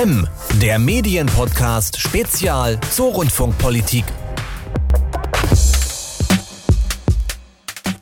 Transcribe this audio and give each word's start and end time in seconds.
M, 0.00 0.26
der 0.62 0.78
Medienpodcast 0.78 2.00
Spezial 2.00 2.80
zur 2.90 3.12
Rundfunkpolitik. 3.12 4.04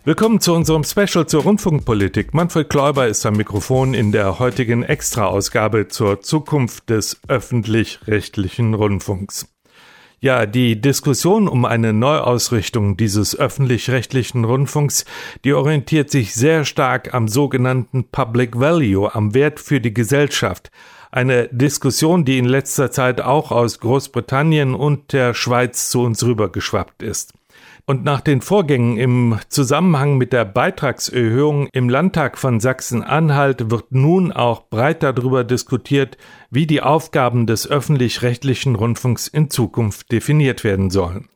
Willkommen 0.04 0.40
zu 0.40 0.54
unserem 0.54 0.84
Special 0.84 1.26
zur 1.26 1.42
Rundfunkpolitik. 1.42 2.32
Manfred 2.32 2.70
Kläuber 2.70 3.08
ist 3.08 3.26
am 3.26 3.34
Mikrofon 3.34 3.94
in 3.94 4.12
der 4.12 4.38
heutigen 4.38 4.84
Extra-Ausgabe 4.84 5.88
zur 5.88 6.20
Zukunft 6.20 6.90
des 6.90 7.20
öffentlich-rechtlichen 7.26 8.74
Rundfunks. 8.74 9.48
Ja, 10.20 10.46
die 10.46 10.80
Diskussion 10.80 11.48
um 11.48 11.64
eine 11.64 11.92
Neuausrichtung 11.92 12.98
dieses 12.98 13.36
öffentlich-rechtlichen 13.36 14.44
Rundfunks, 14.44 15.06
die 15.44 15.54
orientiert 15.54 16.10
sich 16.10 16.34
sehr 16.34 16.64
stark 16.64 17.14
am 17.14 17.26
sogenannten 17.26 18.04
Public 18.04 18.60
Value, 18.60 19.12
am 19.12 19.34
Wert 19.34 19.58
für 19.58 19.80
die 19.80 19.92
Gesellschaft, 19.92 20.70
eine 21.10 21.48
Diskussion, 21.48 22.24
die 22.24 22.38
in 22.38 22.44
letzter 22.44 22.90
Zeit 22.90 23.20
auch 23.20 23.50
aus 23.50 23.80
Großbritannien 23.80 24.74
und 24.74 25.12
der 25.12 25.34
Schweiz 25.34 25.90
zu 25.90 26.02
uns 26.02 26.24
rübergeschwappt 26.24 27.02
ist. 27.02 27.32
Und 27.86 28.04
nach 28.04 28.20
den 28.20 28.40
Vorgängen 28.40 28.96
im 28.98 29.38
Zusammenhang 29.48 30.16
mit 30.16 30.32
der 30.32 30.44
Beitragserhöhung 30.44 31.68
im 31.72 31.88
Landtag 31.88 32.38
von 32.38 32.60
Sachsen-Anhalt 32.60 33.70
wird 33.70 33.90
nun 33.90 34.30
auch 34.32 34.68
breit 34.68 35.02
darüber 35.02 35.42
diskutiert, 35.42 36.16
wie 36.50 36.66
die 36.66 36.82
Aufgaben 36.82 37.46
des 37.46 37.68
öffentlich-rechtlichen 37.68 38.76
Rundfunks 38.76 39.26
in 39.26 39.50
Zukunft 39.50 40.12
definiert 40.12 40.62
werden 40.62 40.90
sollen. 40.90 41.28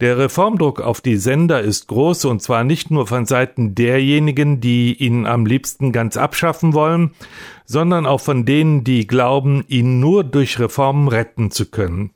Der 0.00 0.18
Reformdruck 0.18 0.80
auf 0.80 1.00
die 1.00 1.16
Sender 1.16 1.60
ist 1.60 1.86
groß 1.86 2.24
und 2.24 2.42
zwar 2.42 2.64
nicht 2.64 2.90
nur 2.90 3.06
von 3.06 3.26
Seiten 3.26 3.76
derjenigen, 3.76 4.60
die 4.60 4.92
ihn 4.94 5.24
am 5.24 5.46
liebsten 5.46 5.92
ganz 5.92 6.16
abschaffen 6.16 6.74
wollen, 6.74 7.12
sondern 7.64 8.04
auch 8.04 8.20
von 8.20 8.44
denen, 8.44 8.82
die 8.82 9.06
glauben, 9.06 9.64
ihn 9.68 10.00
nur 10.00 10.24
durch 10.24 10.58
Reformen 10.58 11.06
retten 11.06 11.52
zu 11.52 11.70
können. 11.70 12.10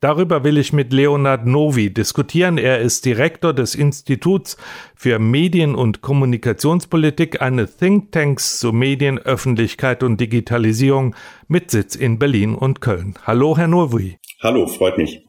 Darüber 0.00 0.44
will 0.44 0.58
ich 0.58 0.72
mit 0.72 0.92
Leonard 0.92 1.44
Novi 1.44 1.92
diskutieren. 1.92 2.56
Er 2.56 2.78
ist 2.78 3.04
Direktor 3.04 3.52
des 3.52 3.74
Instituts 3.74 4.56
für 4.94 5.18
Medien- 5.18 5.74
und 5.74 6.00
Kommunikationspolitik, 6.00 7.42
eine 7.42 7.66
Thinktanks 7.66 8.60
zu 8.60 8.72
Medien, 8.72 9.18
Öffentlichkeit 9.18 10.04
und 10.04 10.20
Digitalisierung 10.20 11.16
mit 11.48 11.72
Sitz 11.72 11.96
in 11.96 12.18
Berlin 12.20 12.54
und 12.54 12.80
Köln. 12.80 13.14
Hallo, 13.26 13.56
Herr 13.56 13.68
Novi. 13.68 14.18
Hallo, 14.40 14.68
freut 14.68 14.96
mich. 14.98 15.27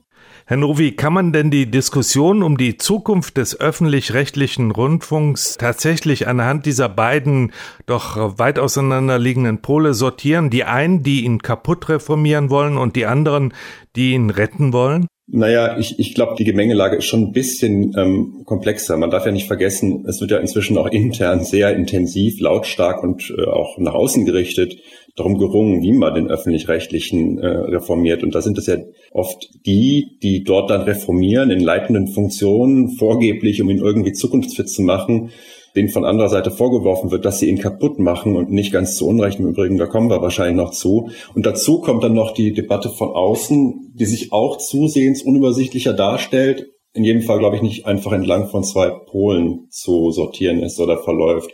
Herr 0.50 0.58
Novi, 0.58 0.94
kann 0.94 1.14
man 1.14 1.32
denn 1.32 1.52
die 1.52 1.70
Diskussion 1.70 2.42
um 2.42 2.58
die 2.58 2.76
Zukunft 2.76 3.38
des 3.38 3.60
öffentlich-rechtlichen 3.60 4.72
Rundfunks 4.72 5.58
tatsächlich 5.60 6.28
anhand 6.28 6.66
dieser 6.66 6.90
beiden 6.90 7.52
doch 7.86 8.40
weit 8.40 8.58
auseinanderliegenden 8.58 9.62
Pole 9.62 9.94
sortieren? 9.94 10.50
Die 10.50 10.64
einen, 10.64 11.04
die 11.04 11.24
ihn 11.24 11.44
kaputt 11.44 11.88
reformieren 11.88 12.50
wollen 12.50 12.80
und 12.80 12.96
die 12.96 13.06
anderen, 13.06 13.54
die 13.96 14.14
ihn 14.14 14.32
retten 14.32 14.74
wollen? 14.74 15.06
Naja, 15.28 15.78
ich, 15.78 16.00
ich 16.00 16.16
glaube, 16.16 16.34
die 16.36 16.46
Gemengelage 16.46 16.98
ist 16.98 17.06
schon 17.06 17.26
ein 17.26 17.32
bisschen 17.32 17.94
ähm, 17.96 18.42
komplexer. 18.46 18.98
Man 18.98 19.12
darf 19.12 19.28
ja 19.28 19.32
nicht 19.32 19.46
vergessen, 19.46 20.04
es 20.08 20.20
wird 20.20 20.32
ja 20.32 20.40
inzwischen 20.40 20.80
auch 20.80 20.88
intern 20.88 21.44
sehr 21.44 21.76
intensiv, 21.76 22.40
lautstark 22.40 23.04
und 23.04 23.32
äh, 23.38 23.44
auch 23.44 23.78
nach 23.78 23.94
außen 23.94 24.26
gerichtet 24.26 24.78
darum 25.16 25.38
gerungen, 25.38 25.82
wie 25.82 25.94
man 25.94 26.16
den 26.16 26.28
öffentlich-rechtlichen 26.28 27.40
äh, 27.40 27.48
reformiert. 27.48 28.24
Und 28.24 28.36
da 28.36 28.42
sind 28.42 28.58
es 28.58 28.68
ja 28.68 28.78
oft 29.12 29.50
die, 29.66 30.18
die 30.22 30.44
dort 30.44 30.70
dann 30.70 30.82
reformieren 30.82 31.52
in 31.52 31.60
leitenden 31.60 32.08
Funktionen, 32.08 32.92
vorgeblich, 32.98 33.62
um 33.62 33.70
ihn 33.70 33.80
irgendwie 33.80 34.14
zukunftsfit 34.14 34.70
zu 34.70 34.82
machen, 34.82 35.32
denen 35.76 35.90
von 35.90 36.06
anderer 36.06 36.30
Seite 36.30 36.52
vorgeworfen 36.52 37.12
wird, 37.12 37.26
dass 37.26 37.40
sie 37.40 37.48
ihn 37.48 37.60
kaputt 37.60 38.00
machen 38.00 38.36
und 38.36 38.52
nicht 38.52 38.72
ganz 38.72 38.96
zu 38.96 39.08
Unrecht 39.08 39.40
im 39.40 39.48
Übrigen, 39.48 39.78
da 39.78 39.86
kommen 39.86 40.10
wir 40.10 40.22
wahrscheinlich 40.22 40.56
noch 40.56 40.72
zu. 40.72 41.10
Und 41.36 41.46
dazu 41.46 41.80
kommt 41.80 42.04
dann 42.04 42.14
noch 42.14 42.34
die 42.34 42.54
Debatte 42.54 42.90
von 42.90 43.10
außen, 43.10 43.94
die 43.94 44.06
sich 44.06 44.32
auch 44.32 44.58
zusehends 44.58 45.22
unübersichtlicher 45.22 45.94
darstellt, 45.94 46.68
in 46.94 47.04
jedem 47.04 47.22
Fall, 47.22 47.40
glaube 47.40 47.56
ich, 47.56 47.62
nicht 47.62 47.86
einfach 47.86 48.12
entlang 48.12 48.48
von 48.48 48.64
zwei 48.64 48.90
Polen 48.90 49.68
zu 49.70 50.12
sortieren 50.12 50.64
ist 50.64 50.80
oder 50.80 50.98
verläuft. 50.98 51.52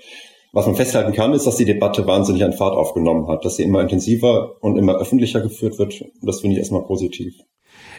Was 0.55 0.67
man 0.67 0.75
festhalten 0.77 1.11
kann, 1.11 1.33
ist, 1.33 1.45
dass 1.45 1.57
die 1.57 1.65
Debatte 1.65 2.07
wahnsinnig 2.07 2.41
an 2.45 2.53
Fahrt 2.53 2.77
aufgenommen 2.77 3.27
hat, 3.27 3.43
dass 3.43 3.57
sie 3.57 3.63
immer 3.63 3.81
intensiver 3.81 4.55
und 4.61 4.77
immer 4.77 4.95
öffentlicher 4.95 5.41
geführt 5.41 5.77
wird. 5.79 6.05
Das 6.21 6.39
finde 6.39 6.53
ich 6.53 6.59
erstmal 6.59 6.83
positiv. 6.83 7.35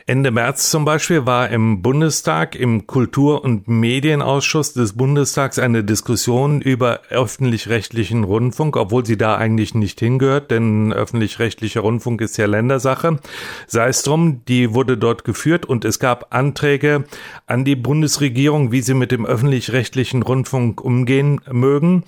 Ende 0.08 0.30
März 0.30 0.70
zum 0.70 0.84
Beispiel 0.84 1.26
war 1.26 1.50
im 1.50 1.82
Bundestag 1.82 2.54
im 2.54 2.86
Kultur- 2.86 3.42
und 3.42 3.66
Medienausschuss 3.66 4.72
des 4.72 4.92
Bundestags 4.92 5.58
eine 5.58 5.82
Diskussion 5.82 6.60
über 6.60 7.00
öffentlich-rechtlichen 7.10 8.22
Rundfunk, 8.22 8.76
obwohl 8.76 9.04
sie 9.04 9.18
da 9.18 9.36
eigentlich 9.36 9.74
nicht 9.74 9.98
hingehört, 9.98 10.52
denn 10.52 10.92
öffentlich-rechtlicher 10.92 11.80
Rundfunk 11.80 12.20
ist 12.20 12.36
ja 12.36 12.46
Ländersache. 12.46 13.18
Sei 13.66 13.88
es 13.88 14.02
drum, 14.02 14.42
die 14.46 14.72
wurde 14.74 14.96
dort 14.96 15.24
geführt 15.24 15.66
und 15.66 15.84
es 15.84 15.98
gab 15.98 16.32
Anträge 16.32 17.04
an 17.46 17.64
die 17.64 17.76
Bundesregierung, 17.76 18.70
wie 18.70 18.82
sie 18.82 18.94
mit 18.94 19.10
dem 19.10 19.26
öffentlich-rechtlichen 19.26 20.22
Rundfunk 20.22 20.80
umgehen 20.84 21.40
mögen 21.50 22.04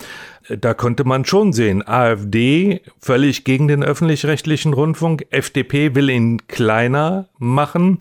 da 0.49 0.75
konnte 0.75 1.05
man 1.05 1.25
schon 1.25 1.53
sehen, 1.53 1.87
AfD 1.87 2.81
völlig 3.01 3.45
gegen 3.45 3.69
den 3.69 3.83
öffentlich-rechtlichen 3.83 4.73
Rundfunk, 4.73 5.27
FDP 5.31 5.95
will 5.95 6.11
ihn 6.11 6.47
kleiner 6.47 7.29
machen, 7.39 7.99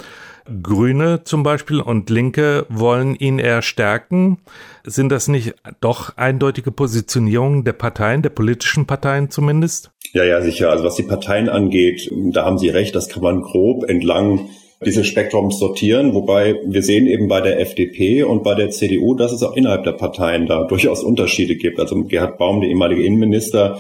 Grüne 0.63 1.23
zum 1.23 1.43
Beispiel 1.43 1.81
und 1.81 2.09
Linke 2.09 2.65
wollen 2.69 3.15
ihn 3.15 3.37
eher 3.37 3.61
stärken. 3.61 4.37
Sind 4.85 5.09
das 5.09 5.27
nicht 5.27 5.55
doch 5.81 6.15
eindeutige 6.15 6.71
Positionierungen 6.71 7.65
der 7.65 7.73
Parteien, 7.73 8.21
der 8.21 8.29
politischen 8.29 8.85
Parteien 8.85 9.29
zumindest? 9.29 9.91
Ja, 10.13 10.23
ja, 10.23 10.41
sicher. 10.41 10.69
Also 10.69 10.85
was 10.85 10.95
die 10.95 11.03
Parteien 11.03 11.49
angeht, 11.49 12.09
da 12.31 12.45
haben 12.45 12.57
Sie 12.57 12.69
recht, 12.69 12.95
das 12.95 13.09
kann 13.09 13.23
man 13.23 13.41
grob 13.41 13.83
entlang 13.89 14.49
dieses 14.85 15.07
Spektrums 15.07 15.57
sortieren, 15.57 16.13
wobei 16.13 16.55
wir 16.65 16.83
sehen 16.83 17.07
eben 17.07 17.27
bei 17.27 17.41
der 17.41 17.59
FDP 17.59 18.23
und 18.23 18.43
bei 18.43 18.53
der 18.53 18.69
CDU, 18.69 19.15
dass 19.15 19.31
es 19.31 19.41
auch 19.41 19.55
innerhalb 19.55 19.83
der 19.83 19.93
Parteien 19.93 20.45
da 20.45 20.65
durchaus 20.65 21.03
Unterschiede 21.03 21.55
gibt. 21.55 21.79
Also 21.79 22.03
Gerhard 22.03 22.37
Baum, 22.37 22.61
der 22.61 22.69
ehemalige 22.69 23.03
Innenminister, 23.03 23.79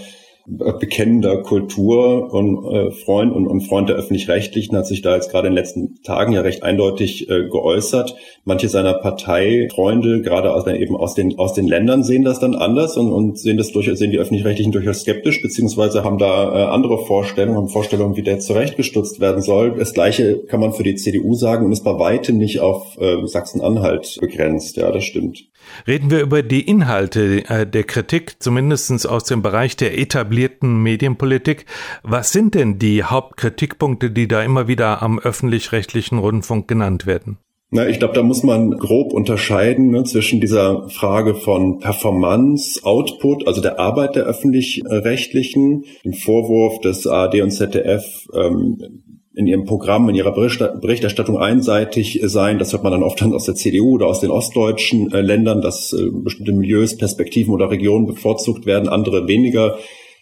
bekennender 0.49 1.43
Kultur 1.43 2.33
und 2.33 2.65
äh, 2.73 2.91
Freund 2.91 3.33
und, 3.33 3.47
und 3.47 3.61
Freund 3.61 3.89
der 3.89 3.97
öffentlich-rechtlichen 3.97 4.77
hat 4.77 4.87
sich 4.87 5.01
da 5.01 5.13
jetzt 5.13 5.29
gerade 5.29 5.49
in 5.49 5.53
den 5.53 5.61
letzten 5.61 6.01
Tagen 6.03 6.31
ja 6.31 6.39
recht 6.39 6.63
eindeutig 6.63 7.29
äh, 7.29 7.49
geäußert. 7.49 8.15
Manche 8.45 8.69
seiner 8.69 8.93
Parteifreunde, 8.93 10.21
gerade 10.21 10.53
aus, 10.53 10.65
eben 10.65 10.95
aus 10.95 11.15
den 11.15 11.37
aus 11.37 11.53
den 11.53 11.67
Ländern, 11.67 12.05
sehen 12.05 12.23
das 12.23 12.39
dann 12.39 12.55
anders 12.55 12.95
und, 12.95 13.11
und 13.11 13.37
sehen 13.37 13.57
das 13.57 13.73
durchaus 13.73 13.99
sehen 13.99 14.11
die 14.11 14.19
öffentlich-rechtlichen 14.19 14.71
durchaus 14.71 15.01
skeptisch, 15.01 15.41
beziehungsweise 15.41 16.05
haben 16.05 16.17
da 16.17 16.53
äh, 16.53 16.63
andere 16.67 16.99
Vorstellungen, 17.05 17.57
haben 17.57 17.67
Vorstellungen, 17.67 18.15
wie 18.15 18.23
der 18.23 18.39
zurechtgestutzt 18.39 19.19
werden 19.19 19.41
soll. 19.41 19.75
Das 19.77 19.93
Gleiche 19.93 20.37
kann 20.45 20.61
man 20.61 20.71
für 20.71 20.83
die 20.83 20.95
CDU 20.95 21.33
sagen 21.33 21.65
und 21.65 21.73
ist 21.73 21.83
bei 21.83 21.99
weitem 21.99 22.37
nicht 22.37 22.61
auf 22.61 22.97
äh, 23.01 23.27
Sachsen-Anhalt 23.27 24.17
begrenzt. 24.21 24.77
Ja, 24.77 24.91
das 24.91 25.03
stimmt. 25.03 25.45
Reden 25.87 26.11
wir 26.11 26.21
über 26.21 26.43
die 26.43 26.61
Inhalte 26.61 27.47
äh, 27.49 27.65
der 27.65 27.83
Kritik, 27.83 28.35
zumindestens 28.39 29.05
aus 29.05 29.23
dem 29.23 29.41
Bereich 29.41 29.75
der 29.77 29.97
etablierten 29.97 30.81
Medienpolitik. 30.81 31.65
Was 32.03 32.31
sind 32.31 32.55
denn 32.55 32.79
die 32.79 33.03
Hauptkritikpunkte, 33.03 34.11
die 34.11 34.27
da 34.27 34.43
immer 34.43 34.67
wieder 34.67 35.01
am 35.01 35.19
öffentlich-rechtlichen 35.19 36.17
Rundfunk 36.17 36.67
genannt 36.67 37.05
werden? 37.05 37.37
Na, 37.69 37.87
ich 37.87 37.99
glaube, 37.99 38.13
da 38.13 38.23
muss 38.23 38.43
man 38.43 38.71
grob 38.71 39.11
unterscheiden 39.11 39.89
ne, 39.89 40.05
zwischen 40.05 40.39
dieser 40.39 40.87
Frage 40.89 41.35
von 41.35 41.79
Performance, 41.79 42.79
Output, 42.85 43.45
also 43.45 43.61
der 43.61 43.77
Arbeit 43.77 44.15
der 44.15 44.23
öffentlich-rechtlichen, 44.23 45.83
dem 46.05 46.13
Vorwurf 46.13 46.79
des 46.79 47.05
ARD 47.05 47.41
und 47.41 47.51
ZDF, 47.51 48.29
ähm, 48.33 49.16
in 49.37 49.45
ihrem 49.45 49.65
Programm, 49.65 50.09
in 50.09 50.15
ihrer 50.15 50.31
Berichterstattung 50.31 51.37
einseitig 51.37 52.21
sein. 52.23 52.57
Das 52.57 52.73
hört 52.73 52.81
man 52.81 52.91
dann 52.91 53.03
oft 53.03 53.21
aus 53.21 53.45
der 53.45 53.53
CDU 53.53 53.93
oder 53.93 54.07
aus 54.07 54.19
den 54.19 54.31
ostdeutschen 54.31 55.13
äh, 55.13 55.21
Ländern, 55.21 55.61
dass 55.61 55.93
äh, 55.93 56.09
bestimmte 56.11 56.53
Milieus, 56.53 56.97
Perspektiven 56.97 57.53
oder 57.53 57.69
Regionen 57.69 58.07
bevorzugt 58.07 58.65
werden, 58.65 58.89
andere 58.89 59.27
weniger 59.27 59.77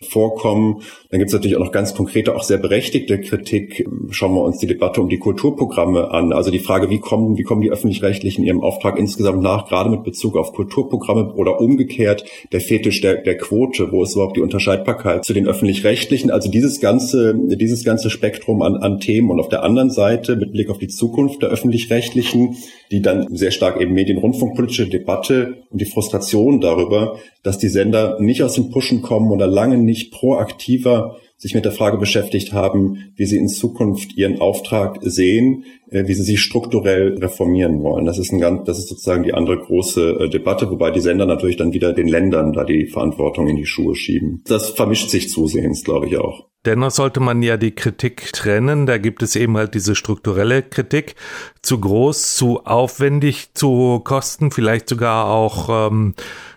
vorkommen. 0.06 0.82
Dann 1.10 1.20
gibt 1.20 1.30
es 1.30 1.34
natürlich 1.34 1.56
auch 1.58 1.64
noch 1.64 1.72
ganz 1.72 1.94
konkrete, 1.94 2.36
auch 2.36 2.44
sehr 2.44 2.58
berechtigte 2.58 3.20
Kritik. 3.20 3.88
Schauen 4.12 4.34
wir 4.34 4.44
uns 4.44 4.60
die 4.60 4.68
Debatte 4.68 5.02
um 5.02 5.10
die 5.10 5.20
Kulturprogramme 5.20 6.12
an. 6.12 6.34
Also 6.34 6.52
die 6.52 6.60
Frage, 6.60 6.90
wie 6.90 7.00
kommen, 7.00 7.38
wie 7.38 7.44
kommen 7.44 7.62
die 7.62 7.72
öffentlich-rechtlichen 7.72 8.44
ihrem 8.44 8.62
Auftrag 8.62 8.98
insgesamt 8.98 9.42
nach, 9.42 9.68
gerade 9.68 9.90
mit 9.90 10.04
Bezug 10.04 10.38
auf 10.38 10.54
Kulturprogramme 10.54 11.34
oder 11.36 11.60
umgekehrt 11.60 12.26
der 12.52 12.62
Fetisch 12.62 13.02
der, 13.02 13.16
der 13.16 13.38
Quote. 13.38 13.92
Wo 13.92 14.04
ist 14.04 14.14
überhaupt 14.14 14.38
die 14.38 14.42
Unterscheidbarkeit 14.42 15.26
zu 15.26 15.34
den 15.34 15.48
öffentlich-rechtlichen? 15.48 16.32
Also 16.32 16.50
dieses 16.50 16.80
ganze, 16.80 17.36
dieses 17.36 17.84
ganze 17.84 18.10
Spektrum 18.10 18.62
an, 18.62 18.76
an 18.76 19.00
Themen 19.00 19.30
und 19.32 19.40
auf 19.40 19.50
der 19.50 19.64
anderen 19.64 19.90
Seite 19.90 20.36
mit 20.36 20.52
Blick 20.52 20.70
auf 20.70 20.78
die 20.78 20.88
Zukunft 20.88 21.42
der 21.42 21.50
öffentlich-rechtlichen, 21.50 22.58
die 22.92 23.02
dann 23.02 23.28
sehr 23.36 23.52
stark 23.52 23.80
eben 23.80 23.94
medienrundfunkpolitische 23.94 24.88
Debatte 24.88 25.64
und 25.70 25.82
die 25.82 25.86
Frustration 25.86 26.62
darüber, 26.62 27.18
dass 27.44 27.58
die 27.58 27.70
Sender 27.70 28.18
nicht 28.20 28.44
aus 28.44 28.56
dem 28.56 28.70
Pushen 28.70 29.02
kommen 29.02 29.32
oder 29.32 29.48
lange 29.48 29.78
nicht 29.78 29.95
proaktiver 30.04 31.18
sich 31.38 31.54
mit 31.54 31.66
der 31.66 31.74
Frage 31.74 31.98
beschäftigt 31.98 32.54
haben, 32.54 33.12
wie 33.16 33.26
sie 33.26 33.38
in 33.38 33.50
Zukunft 33.50 34.18
ihren 34.18 34.40
Auftrag 34.40 35.00
sehen, 35.02 35.66
äh, 35.90 36.08
wie 36.08 36.14
sie 36.14 36.24
sich 36.24 36.42
strukturell 36.42 37.18
reformieren 37.18 37.84
wollen. 37.84 38.06
Das 38.06 38.18
ist 38.18 38.32
ein 38.32 38.40
ganz, 38.40 38.64
das 38.66 38.80
ist 38.80 38.88
sozusagen 38.88 39.24
die 39.24 39.34
andere 39.34 39.58
große 39.58 40.18
äh, 40.22 40.30
Debatte, 40.30 40.72
wobei 40.72 40.92
die 40.92 41.02
Sender 41.02 41.26
natürlich 41.26 41.58
dann 41.58 41.74
wieder 41.74 41.94
den 41.94 42.08
Ländern 42.08 42.54
da 42.54 42.64
die 42.64 42.88
Verantwortung 42.88 43.48
in 43.48 43.58
die 43.58 43.66
Schuhe 43.66 43.96
schieben. 43.96 44.42
Das 44.48 44.70
vermischt 44.70 45.10
sich 45.10 45.30
zusehends, 45.30 45.84
glaube 45.84 46.08
ich 46.08 46.18
auch. 46.18 46.48
Dennoch 46.66 46.90
sollte 46.90 47.20
man 47.20 47.44
ja 47.44 47.58
die 47.58 47.76
Kritik 47.76 48.34
trennen. 48.34 48.88
Da 48.88 48.98
gibt 48.98 49.22
es 49.22 49.36
eben 49.36 49.56
halt 49.56 49.76
diese 49.76 49.94
strukturelle 49.94 50.64
Kritik. 50.64 51.16
Zu 51.62 51.80
groß, 51.80 52.36
zu 52.36 52.66
aufwendig, 52.66 53.54
zu 53.54 54.00
Kosten, 54.04 54.50
vielleicht 54.50 54.90
sogar 54.90 55.30
auch 55.30 55.90
ähm, 55.92 56.16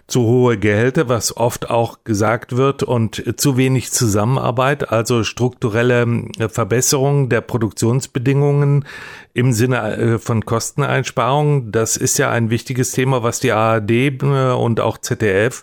zu 0.09 0.23
hohe 0.23 0.57
Gehälter, 0.57 1.11
was 1.11 1.37
oft 1.37 1.69
auch 1.69 1.99
gesagt 2.03 2.57
wird, 2.57 2.83
und 2.83 3.39
zu 3.39 3.59
wenig 3.59 3.93
Zusammenarbeit, 3.93 4.91
also 4.91 5.23
strukturelle 5.23 6.07
äh, 6.39 6.49
Verbesserung 6.49 7.29
der 7.29 7.43
Produktionsbedingungen 7.43 8.87
im 9.35 9.53
Sinne 9.53 9.97
äh, 9.97 10.19
von 10.19 10.47
Kosteneinsparungen. 10.47 11.73
Das 11.73 11.99
ist 11.99 12.19
ja 12.19 12.31
ein 12.31 12.49
wichtiges 12.49 12.93
Thema, 12.93 13.23
was 13.23 13.41
die 13.41 13.53
ARD 13.53 13.91
äh, 13.91 14.53
und 14.59 14.81
auch 14.81 14.97
ZDF 14.97 15.63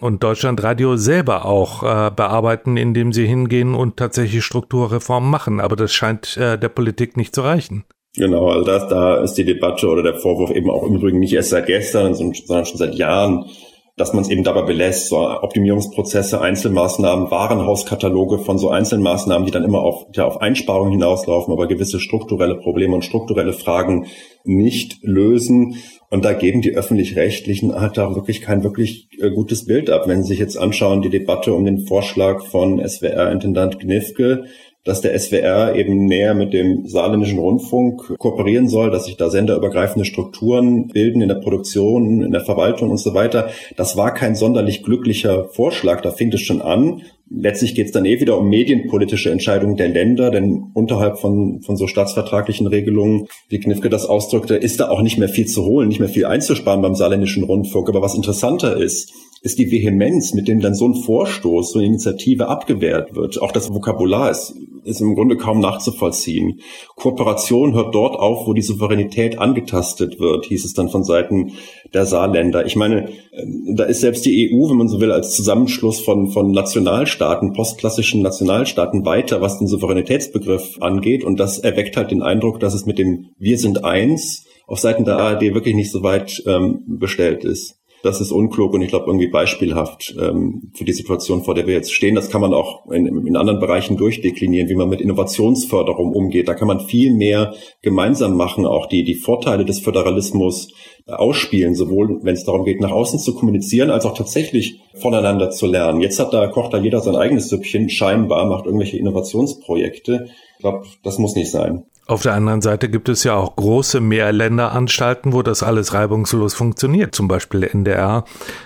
und 0.00 0.24
Deutschlandradio 0.24 0.96
selber 0.96 1.46
auch 1.46 1.80
bearbeiten, 2.10 2.76
indem 2.76 3.14
sie 3.14 3.26
hingehen 3.26 3.74
und 3.74 3.96
tatsächlich 3.96 4.44
Strukturreformen 4.44 5.30
machen. 5.30 5.60
Aber 5.60 5.76
das 5.76 5.94
scheint 5.94 6.36
der 6.36 6.68
Politik 6.68 7.16
nicht 7.16 7.34
zu 7.34 7.40
reichen. 7.40 7.84
Genau, 8.14 8.48
also 8.48 8.66
das, 8.66 8.86
da 8.88 9.22
ist 9.22 9.34
die 9.34 9.46
Debatte 9.46 9.88
oder 9.88 10.02
der 10.02 10.16
Vorwurf 10.16 10.50
eben 10.50 10.68
auch 10.68 10.82
im 10.82 10.96
Übrigen 10.96 11.20
nicht 11.20 11.32
erst 11.32 11.50
seit 11.50 11.66
gestern, 11.66 12.14
sondern 12.14 12.66
schon 12.66 12.76
seit 12.76 12.96
Jahren 12.96 13.46
dass 13.96 14.12
man 14.12 14.22
es 14.24 14.30
eben 14.30 14.42
dabei 14.42 14.62
belässt, 14.62 15.08
so 15.08 15.18
Optimierungsprozesse, 15.18 16.40
Einzelmaßnahmen, 16.40 17.30
Warenhauskataloge 17.30 18.38
von 18.38 18.58
so 18.58 18.70
Einzelmaßnahmen, 18.70 19.46
die 19.46 19.52
dann 19.52 19.62
immer 19.62 19.82
auf, 19.82 20.06
ja, 20.14 20.24
auf 20.24 20.40
Einsparungen 20.40 20.92
hinauslaufen, 20.92 21.52
aber 21.52 21.68
gewisse 21.68 22.00
strukturelle 22.00 22.56
Probleme 22.56 22.94
und 22.94 23.04
strukturelle 23.04 23.52
Fragen 23.52 24.06
nicht 24.42 24.98
lösen. 25.02 25.76
Und 26.10 26.24
da 26.24 26.32
geben 26.32 26.60
die 26.60 26.74
öffentlich-rechtlichen 26.74 27.74
halt 27.80 27.96
da 27.96 28.14
wirklich 28.14 28.40
kein 28.40 28.64
wirklich 28.64 29.08
äh, 29.20 29.30
gutes 29.30 29.64
Bild 29.64 29.90
ab. 29.90 30.06
Wenn 30.06 30.22
Sie 30.22 30.28
sich 30.28 30.38
jetzt 30.38 30.56
anschauen, 30.56 31.02
die 31.02 31.10
Debatte 31.10 31.52
um 31.54 31.64
den 31.64 31.86
Vorschlag 31.86 32.44
von 32.44 32.80
SWR-Intendant 32.86 33.78
Gnifke, 33.78 34.44
dass 34.84 35.00
der 35.00 35.18
SWR 35.18 35.74
eben 35.74 36.04
näher 36.04 36.34
mit 36.34 36.52
dem 36.52 36.86
saarländischen 36.86 37.38
Rundfunk 37.38 38.18
kooperieren 38.18 38.68
soll, 38.68 38.90
dass 38.90 39.06
sich 39.06 39.16
da 39.16 39.30
senderübergreifende 39.30 40.04
Strukturen 40.04 40.88
bilden 40.88 41.22
in 41.22 41.28
der 41.28 41.36
Produktion, 41.36 42.22
in 42.22 42.32
der 42.32 42.42
Verwaltung 42.42 42.90
und 42.90 42.98
so 42.98 43.14
weiter. 43.14 43.48
Das 43.76 43.96
war 43.96 44.12
kein 44.12 44.34
sonderlich 44.34 44.82
glücklicher 44.82 45.46
Vorschlag. 45.48 46.02
Da 46.02 46.10
fing 46.10 46.30
es 46.32 46.42
schon 46.42 46.60
an. 46.60 47.02
Letztlich 47.30 47.74
geht 47.74 47.86
es 47.86 47.92
dann 47.92 48.04
eh 48.04 48.20
wieder 48.20 48.36
um 48.36 48.50
medienpolitische 48.50 49.30
Entscheidungen 49.30 49.76
der 49.76 49.88
Länder, 49.88 50.30
denn 50.30 50.70
unterhalb 50.74 51.18
von, 51.18 51.62
von 51.62 51.76
so 51.76 51.86
staatsvertraglichen 51.86 52.66
Regelungen, 52.66 53.28
wie 53.48 53.60
Knifke 53.60 53.88
das 53.88 54.04
ausdrückte, 54.04 54.56
ist 54.56 54.80
da 54.80 54.90
auch 54.90 55.00
nicht 55.00 55.18
mehr 55.18 55.30
viel 55.30 55.46
zu 55.46 55.64
holen, 55.64 55.88
nicht 55.88 56.00
mehr 56.00 56.10
viel 56.10 56.26
einzusparen 56.26 56.82
beim 56.82 56.94
saarländischen 56.94 57.44
Rundfunk. 57.44 57.88
Aber 57.88 58.02
was 58.02 58.14
interessanter 58.14 58.76
ist, 58.76 59.10
ist 59.44 59.58
die 59.58 59.70
Vehemenz, 59.70 60.32
mit 60.32 60.48
dem 60.48 60.60
dann 60.60 60.74
so 60.74 60.88
ein 60.88 60.94
Vorstoß, 60.94 61.72
so 61.72 61.78
eine 61.78 61.88
Initiative 61.88 62.48
abgewehrt 62.48 63.14
wird. 63.14 63.42
Auch 63.42 63.52
das 63.52 63.74
Vokabular 63.74 64.30
ist, 64.30 64.54
ist 64.84 65.02
im 65.02 65.14
Grunde 65.14 65.36
kaum 65.36 65.60
nachzuvollziehen. 65.60 66.60
Kooperation 66.96 67.74
hört 67.74 67.94
dort 67.94 68.16
auf, 68.18 68.46
wo 68.46 68.54
die 68.54 68.62
Souveränität 68.62 69.38
angetastet 69.38 70.18
wird, 70.18 70.46
hieß 70.46 70.64
es 70.64 70.72
dann 70.72 70.88
von 70.88 71.04
Seiten 71.04 71.52
der 71.92 72.06
Saarländer. 72.06 72.64
Ich 72.64 72.74
meine, 72.74 73.10
äh, 73.10 73.44
da 73.74 73.84
ist 73.84 74.00
selbst 74.00 74.24
die 74.24 74.50
EU, 74.50 74.70
wenn 74.70 74.78
man 74.78 74.88
so 74.88 74.98
will, 74.98 75.12
als 75.12 75.34
Zusammenschluss 75.34 76.00
von, 76.00 76.30
von 76.30 76.50
Nationalstaaten, 76.50 77.52
postklassischen 77.52 78.22
Nationalstaaten 78.22 79.04
weiter, 79.04 79.42
was 79.42 79.58
den 79.58 79.68
Souveränitätsbegriff 79.68 80.80
angeht. 80.80 81.22
Und 81.22 81.38
das 81.38 81.58
erweckt 81.58 81.98
halt 81.98 82.10
den 82.10 82.22
Eindruck, 82.22 82.60
dass 82.60 82.72
es 82.72 82.86
mit 82.86 82.98
dem 82.98 83.26
Wir 83.38 83.58
sind 83.58 83.84
eins 83.84 84.46
auf 84.66 84.78
Seiten 84.78 85.04
der 85.04 85.18
ARD 85.18 85.42
wirklich 85.52 85.74
nicht 85.74 85.92
so 85.92 86.02
weit 86.02 86.42
ähm, 86.46 86.82
bestellt 86.86 87.44
ist 87.44 87.78
das 88.04 88.20
ist 88.20 88.32
unklug 88.32 88.74
und 88.74 88.82
ich 88.82 88.88
glaube 88.88 89.06
irgendwie 89.06 89.28
beispielhaft 89.28 90.14
ähm, 90.20 90.70
für 90.74 90.84
die 90.84 90.92
Situation, 90.92 91.42
vor 91.42 91.54
der 91.54 91.66
wir 91.66 91.72
jetzt 91.74 91.92
stehen. 91.92 92.14
Das 92.14 92.28
kann 92.28 92.42
man 92.42 92.52
auch 92.52 92.90
in, 92.90 93.26
in 93.26 93.36
anderen 93.36 93.60
Bereichen 93.60 93.96
durchdeklinieren, 93.96 94.68
wie 94.68 94.74
man 94.74 94.90
mit 94.90 95.00
Innovationsförderung 95.00 96.12
umgeht. 96.12 96.46
Da 96.46 96.54
kann 96.54 96.68
man 96.68 96.80
viel 96.80 97.14
mehr 97.14 97.54
gemeinsam 97.80 98.36
machen, 98.36 98.66
auch 98.66 98.86
die, 98.86 99.04
die 99.04 99.14
Vorteile 99.14 99.64
des 99.64 99.80
Föderalismus 99.80 100.72
ausspielen, 101.06 101.74
sowohl 101.74 102.20
wenn 102.22 102.34
es 102.34 102.44
darum 102.44 102.64
geht, 102.64 102.80
nach 102.80 102.92
außen 102.92 103.18
zu 103.18 103.34
kommunizieren, 103.34 103.90
als 103.90 104.04
auch 104.04 104.16
tatsächlich 104.16 104.80
voneinander 104.94 105.50
zu 105.50 105.66
lernen. 105.66 106.02
Jetzt 106.02 106.18
hat 106.18 106.34
da, 106.34 106.46
kocht 106.48 106.74
da 106.74 106.78
jeder 106.78 107.00
sein 107.00 107.16
eigenes 107.16 107.48
Süppchen, 107.48 107.88
scheinbar, 107.88 108.46
macht 108.46 108.66
irgendwelche 108.66 108.98
Innovationsprojekte. 108.98 110.26
Ich 110.56 110.60
glaube, 110.60 110.86
das 111.02 111.18
muss 111.18 111.34
nicht 111.34 111.50
sein. 111.50 111.84
Auf 112.06 112.20
der 112.20 112.34
anderen 112.34 112.60
Seite 112.60 112.90
gibt 112.90 113.08
es 113.08 113.24
ja 113.24 113.34
auch 113.34 113.56
große 113.56 113.98
Mehrländeranstalten, 113.98 115.32
wo 115.32 115.42
das 115.42 115.62
alles 115.62 115.94
reibungslos 115.94 116.52
funktioniert, 116.52 117.14
zum 117.14 117.28
Beispiel 117.28 117.64
NDR. 117.64 118.24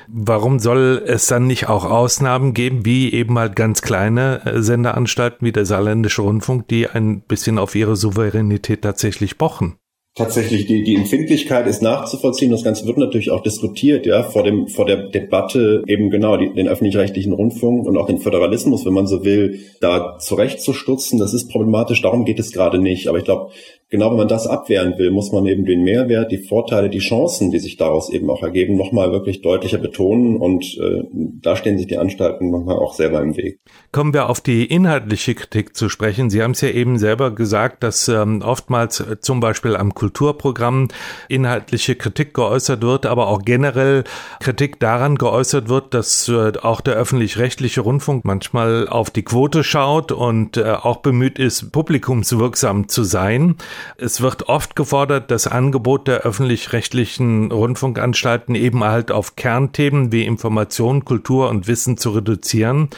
Warum 0.08 0.58
soll 0.58 1.04
es 1.06 1.26
dann 1.26 1.46
nicht 1.46 1.68
auch 1.68 1.84
Ausnahmen 1.84 2.52
geben, 2.52 2.84
wie 2.84 3.12
eben 3.12 3.38
halt 3.38 3.54
ganz 3.54 3.80
kleine 3.80 4.44
äh, 4.44 4.60
Senderanstalten 4.60 5.46
wie 5.46 5.52
der 5.52 5.66
Saarländische 5.66 6.22
Rundfunk, 6.22 6.66
die 6.66 6.88
ein 6.88 7.20
bisschen 7.20 7.58
auf 7.58 7.76
ihre 7.76 7.94
Souveränität 7.94 8.82
tatsächlich 8.82 9.38
pochen? 9.38 9.76
Tatsächlich 10.18 10.66
die, 10.66 10.82
die 10.82 10.96
Empfindlichkeit 10.96 11.66
ist 11.66 11.80
nachzuvollziehen. 11.80 12.50
Das 12.50 12.64
Ganze 12.64 12.86
wird 12.86 12.98
natürlich 12.98 13.30
auch 13.30 13.42
diskutiert, 13.42 14.04
ja, 14.04 14.22
vor 14.22 14.42
dem, 14.42 14.68
vor 14.68 14.84
der 14.84 15.08
Debatte 15.08 15.82
eben 15.86 16.10
genau 16.10 16.36
die, 16.36 16.52
den 16.52 16.68
öffentlich-rechtlichen 16.68 17.32
Rundfunk 17.32 17.86
und 17.86 17.96
auch 17.96 18.06
den 18.06 18.18
Föderalismus, 18.18 18.84
wenn 18.84 18.92
man 18.92 19.06
so 19.06 19.24
will, 19.24 19.60
da 19.80 20.18
zurechtzustutzen. 20.18 21.18
Das 21.18 21.32
ist 21.32 21.50
problematisch. 21.50 22.02
Darum 22.02 22.24
geht 22.24 22.38
es 22.38 22.52
gerade 22.52 22.78
nicht. 22.78 23.08
Aber 23.08 23.18
ich 23.18 23.24
glaube, 23.24 23.52
genau 23.90 24.10
wenn 24.10 24.18
man 24.18 24.28
das 24.28 24.46
abwehren 24.46 24.98
will, 24.98 25.10
muss 25.10 25.32
man 25.32 25.46
eben 25.46 25.64
den 25.64 25.82
Mehrwert, 25.82 26.30
die 26.30 26.38
Vorteile, 26.38 26.90
die 26.90 26.98
Chancen, 26.98 27.50
die 27.50 27.58
sich 27.58 27.76
daraus 27.76 28.10
eben 28.10 28.28
auch 28.30 28.42
ergeben, 28.42 28.76
nochmal 28.76 29.12
wirklich 29.12 29.40
deutlicher 29.40 29.78
betonen. 29.78 30.36
Und 30.36 30.78
äh, 30.78 31.04
da 31.12 31.56
stehen 31.56 31.78
sich 31.78 31.86
die 31.86 31.96
Anstalten 31.96 32.50
manchmal 32.50 32.76
auch 32.76 32.94
selber 32.94 33.22
im 33.22 33.36
Weg. 33.36 33.60
Kommen 33.92 34.12
wir 34.12 34.28
auf 34.28 34.40
die 34.40 34.66
inhaltliche 34.66 35.34
Kritik 35.34 35.74
zu 35.74 35.88
sprechen. 35.88 36.28
Sie 36.28 36.42
haben 36.42 36.50
es 36.50 36.60
ja 36.60 36.68
eben 36.68 36.98
selber 36.98 37.30
gesagt, 37.30 37.82
dass 37.82 38.08
ähm, 38.08 38.42
oftmals 38.44 39.00
äh, 39.00 39.20
zum 39.20 39.40
Beispiel 39.40 39.74
am 39.74 39.94
Kulturprogramm 39.94 40.88
inhaltliche 41.28 41.94
Kritik 41.94 42.34
geäußert 42.34 42.82
wird, 42.82 43.06
aber 43.06 43.28
auch 43.28 43.42
generell 43.42 44.04
Kritik 44.40 44.80
daran 44.80 45.16
geäußert 45.16 45.68
wird, 45.68 45.94
dass 45.94 46.28
äh, 46.28 46.52
auch 46.60 46.82
der 46.82 46.94
öffentlich-rechtliche 46.94 47.80
Rundfunk 47.80 48.24
manchmal 48.24 48.86
auf 48.86 49.10
die 49.10 49.22
Quote 49.22 49.64
schaut 49.64 50.12
und 50.12 50.58
äh, 50.58 50.72
auch 50.72 50.98
bemüht 50.98 51.38
ist, 51.38 51.72
publikumswirksam 51.72 52.88
zu 52.88 53.02
sein. 53.04 53.56
Es 53.96 54.20
wird 54.20 54.48
oft 54.48 54.76
gefordert, 54.76 55.30
das 55.30 55.46
Angebot 55.46 56.08
der 56.08 56.20
öffentlich-rechtlichen 56.20 57.50
Rundfunkanstalten 57.50 58.54
eben 58.54 58.84
halt 58.84 59.10
auf 59.10 59.36
Kernthemen 59.36 60.12
wie 60.12 60.24
Information, 60.24 61.04
Kultur 61.04 61.48
und 61.48 61.66
Wissen 61.66 61.96
zu 61.96 62.10
reduzieren. 62.10 62.88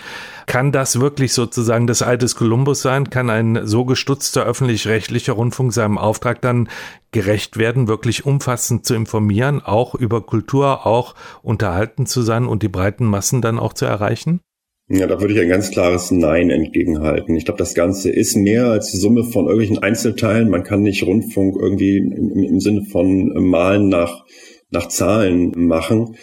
Kann 0.46 0.72
das 0.72 1.00
wirklich 1.00 1.32
sozusagen 1.32 1.86
das 1.86 2.02
Ei 2.02 2.16
des 2.16 2.34
Kolumbus 2.36 2.82
sein? 2.82 3.10
Kann 3.10 3.30
ein 3.30 3.66
so 3.66 3.84
gestutzter 3.84 4.44
öffentlich-rechtlicher 4.44 5.32
Rundfunk 5.32 5.72
seinem 5.72 5.98
Auftrag 5.98 6.40
dann 6.40 6.68
gerecht 7.12 7.56
werden, 7.56 7.88
wirklich 7.88 8.26
umfassend 8.26 8.86
zu 8.86 8.94
informieren, 8.94 9.62
auch 9.62 9.94
über 9.94 10.20
Kultur, 10.20 10.86
auch 10.86 11.14
unterhalten 11.42 12.06
zu 12.06 12.22
sein 12.22 12.46
und 12.46 12.62
die 12.62 12.68
breiten 12.68 13.04
Massen 13.04 13.42
dann 13.42 13.58
auch 13.58 13.72
zu 13.72 13.84
erreichen? 13.84 14.40
Ja, 14.92 15.06
da 15.06 15.20
würde 15.20 15.34
ich 15.34 15.40
ein 15.40 15.48
ganz 15.48 15.70
klares 15.70 16.10
Nein 16.10 16.50
entgegenhalten. 16.50 17.36
Ich 17.36 17.44
glaube, 17.44 17.58
das 17.58 17.74
Ganze 17.74 18.10
ist 18.10 18.34
mehr 18.34 18.66
als 18.66 18.90
die 18.90 18.96
Summe 18.96 19.22
von 19.22 19.44
irgendwelchen 19.44 19.78
Einzelteilen. 19.78 20.50
Man 20.50 20.64
kann 20.64 20.82
nicht 20.82 21.06
Rundfunk 21.06 21.54
irgendwie 21.56 21.98
im, 21.98 22.42
im 22.42 22.58
Sinne 22.58 22.82
von 22.82 23.28
Malen 23.40 23.88
nach, 23.88 24.24
nach 24.70 24.88
Zahlen 24.88 25.52
machen. 25.54 26.16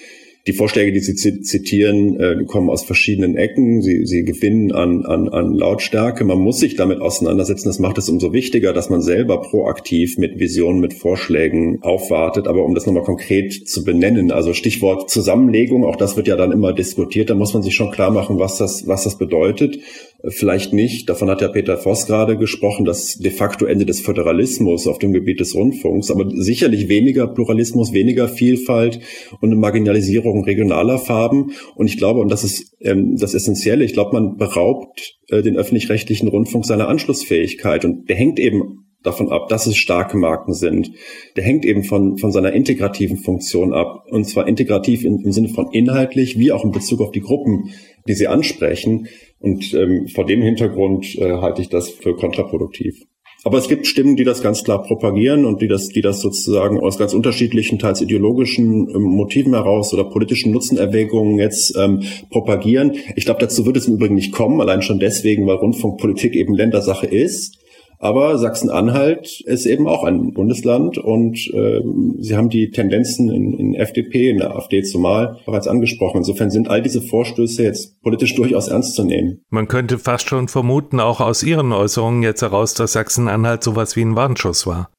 Die 0.48 0.54
Vorschläge, 0.54 0.94
die 0.94 1.02
Sie 1.02 1.14
zitieren, 1.16 2.18
äh, 2.22 2.46
kommen 2.46 2.70
aus 2.70 2.86
verschiedenen 2.86 3.36
Ecken. 3.36 3.82
Sie, 3.82 4.06
sie 4.06 4.24
gewinnen 4.24 4.72
an, 4.72 5.06
an, 5.06 5.28
an 5.28 5.54
Lautstärke. 5.54 6.24
Man 6.24 6.40
muss 6.40 6.60
sich 6.60 6.76
damit 6.76 7.02
auseinandersetzen. 7.02 7.68
Das 7.68 7.80
macht 7.80 7.98
es 7.98 8.08
umso 8.08 8.32
wichtiger, 8.32 8.72
dass 8.72 8.90
man 8.90 9.02
selber 9.02 9.42
proaktiv 9.42 10.18
mit 10.18 10.40
Visionen, 10.40 10.80
mit 10.80 10.94
Vorschlägen 10.94 11.80
aufwartet. 11.82 12.48
Aber 12.48 12.64
um 12.64 12.76
das 12.76 12.86
nochmal 12.86 13.04
konkret 13.04 13.68
zu 13.68 13.84
benennen, 13.84 14.32
also 14.32 14.54
Stichwort 14.54 15.10
Zusammenlegung, 15.10 15.84
auch 15.84 15.98
das 15.98 16.16
wird 16.16 16.30
ja 16.30 16.38
dann 16.38 16.54
immer 16.54 16.72
diskutiert. 16.72 17.30
Da 17.30 17.36
muss 17.36 17.54
man 17.54 17.62
sich 17.62 17.76
schon 17.76 17.92
klar 17.92 18.12
machen, 18.12 18.40
was 18.40 18.58
das, 18.58 18.88
was 18.88 19.04
das 19.04 19.18
bedeutet. 19.18 19.80
Vielleicht 20.30 20.74
nicht. 20.74 21.08
Davon 21.10 21.30
hat 21.30 21.42
ja 21.42 21.48
Peter 21.48 21.78
Voss 21.78 22.08
gerade 22.08 22.38
gesprochen, 22.38 22.86
das 22.86 23.18
de 23.18 23.30
facto 23.30 23.66
Ende 23.66 23.86
des 23.86 24.00
Föderalismus 24.00 24.88
auf 24.88 24.98
dem 24.98 25.14
Gebiet 25.14 25.40
des 25.40 25.54
Rundfunks. 25.54 26.10
Aber 26.10 26.28
sicherlich 26.32 26.90
weniger 26.90 27.28
Pluralismus, 27.28 27.94
weniger 27.94 28.28
Vielfalt 28.28 29.00
und 29.42 29.52
eine 29.52 29.60
Marginalisierung 29.60 30.44
regionaler 30.44 30.98
Farben. 30.98 31.52
Und 31.76 31.86
ich 31.86 31.98
glaube, 31.98 32.20
und 32.20 32.32
das 32.32 32.44
ist 32.44 32.76
ähm, 32.82 33.16
das 33.16 33.36
Essentielle, 33.36 33.86
ich 33.86 33.94
glaube, 33.94 34.20
man 34.20 34.38
beraubt 34.38 35.18
äh, 35.30 35.44
den 35.44 35.56
öffentlich-rechtlichen 35.56 36.28
Rundfunk 36.28 36.66
seiner 36.66 36.88
Anschlussfähigkeit. 36.88 37.86
Und 37.86 38.10
der 38.10 38.16
hängt 38.16 38.40
eben 38.40 38.88
davon 39.04 39.32
ab, 39.32 39.48
dass 39.50 39.68
es 39.68 39.78
starke 39.78 40.18
Marken 40.18 40.54
sind. 40.54 40.92
Der 41.36 41.44
hängt 41.44 41.64
eben 41.64 41.84
von, 41.84 42.18
von 42.18 42.32
seiner 42.32 42.54
integrativen 42.54 43.18
Funktion 43.18 43.74
ab. 43.74 44.06
Und 44.10 44.26
zwar 44.26 44.48
integrativ 44.48 45.06
im, 45.06 45.20
im 45.24 45.32
Sinne 45.32 45.50
von 45.50 45.72
inhaltlich, 45.72 46.38
wie 46.40 46.52
auch 46.52 46.64
in 46.64 46.72
Bezug 46.72 47.02
auf 47.02 47.12
die 47.12 47.22
Gruppen, 47.22 47.70
die 48.08 48.14
sie 48.14 48.28
ansprechen. 48.28 49.08
Und 49.40 49.74
ähm, 49.74 50.08
vor 50.08 50.26
dem 50.26 50.42
Hintergrund 50.42 51.16
äh, 51.18 51.34
halte 51.34 51.62
ich 51.62 51.70
das 51.70 51.90
für 51.90 52.16
kontraproduktiv. 52.16 53.06
Aber 53.44 53.60
es 53.60 53.68
gibt 53.68 53.88
Stimmen, 53.88 54.16
die 54.16 54.24
das 54.24 54.42
ganz 54.42 54.64
klar 54.64 54.84
propagieren 54.84 55.46
und 55.46 55.62
die 55.62 55.68
das, 55.68 55.90
die 55.90 56.02
das 56.02 56.20
sozusagen 56.20 56.80
aus 56.80 56.98
ganz 56.98 57.14
unterschiedlichen, 57.14 57.80
teils 57.80 58.02
ideologischen 58.02 58.90
ähm, 58.90 59.04
Motiven 59.04 59.54
heraus 59.54 59.94
oder 59.94 60.04
politischen 60.04 60.52
Nutzenerwägungen 60.52 61.38
jetzt 61.38 61.76
ähm, 61.78 62.02
propagieren. 62.30 62.96
Ich 63.16 63.26
glaube, 63.26 63.40
dazu 63.40 63.66
wird 63.66 63.78
es 63.78 63.88
im 63.88 63.94
Übrigen 63.94 64.16
nicht 64.16 64.34
kommen, 64.34 64.60
allein 64.60 64.82
schon 64.82 65.00
deswegen, 65.00 65.46
weil 65.46 65.56
Rundfunkpolitik 65.56 66.36
eben 66.36 66.56
Ländersache 66.56 67.06
ist. 67.06 67.60
Aber 68.00 68.38
Sachsen-Anhalt 68.38 69.42
ist 69.46 69.66
eben 69.66 69.88
auch 69.88 70.04
ein 70.04 70.34
Bundesland 70.34 70.98
und 70.98 71.36
äh, 71.54 71.82
Sie 72.20 72.36
haben 72.36 72.50
die 72.50 72.70
Tendenzen 72.70 73.30
in, 73.30 73.54
in 73.54 73.74
FDP, 73.74 74.30
in 74.30 74.38
der 74.38 74.56
AfD 74.56 74.84
zumal 74.84 75.40
bereits 75.46 75.68
angesprochen. 75.68 76.18
Insofern 76.18 76.52
sind 76.52 76.70
all 76.70 76.82
diese 76.82 77.02
Vorstöße 77.02 77.64
jetzt 77.64 78.00
politisch 78.02 78.36
durchaus 78.36 78.68
ernst 78.68 78.96
zu 78.96 79.04
nehmen. 79.04 79.42
Man 79.50 79.68
könnte 79.68 79.98
fast 79.98 80.30
schon 80.30 80.48
vermuten, 80.48 81.00
auch 81.00 81.22
aus 81.22 81.42
Ihren 81.42 81.72
Äußerungen 81.74 82.22
jetzt 82.22 82.42
heraus, 82.42 82.76
dass 82.76 82.94
Sachsen-Anhalt 82.94 83.64
sowas 83.64 83.96
wie 83.96 84.04
ein 84.04 84.16
Warnschuss 84.16 84.68
war. 84.68 84.90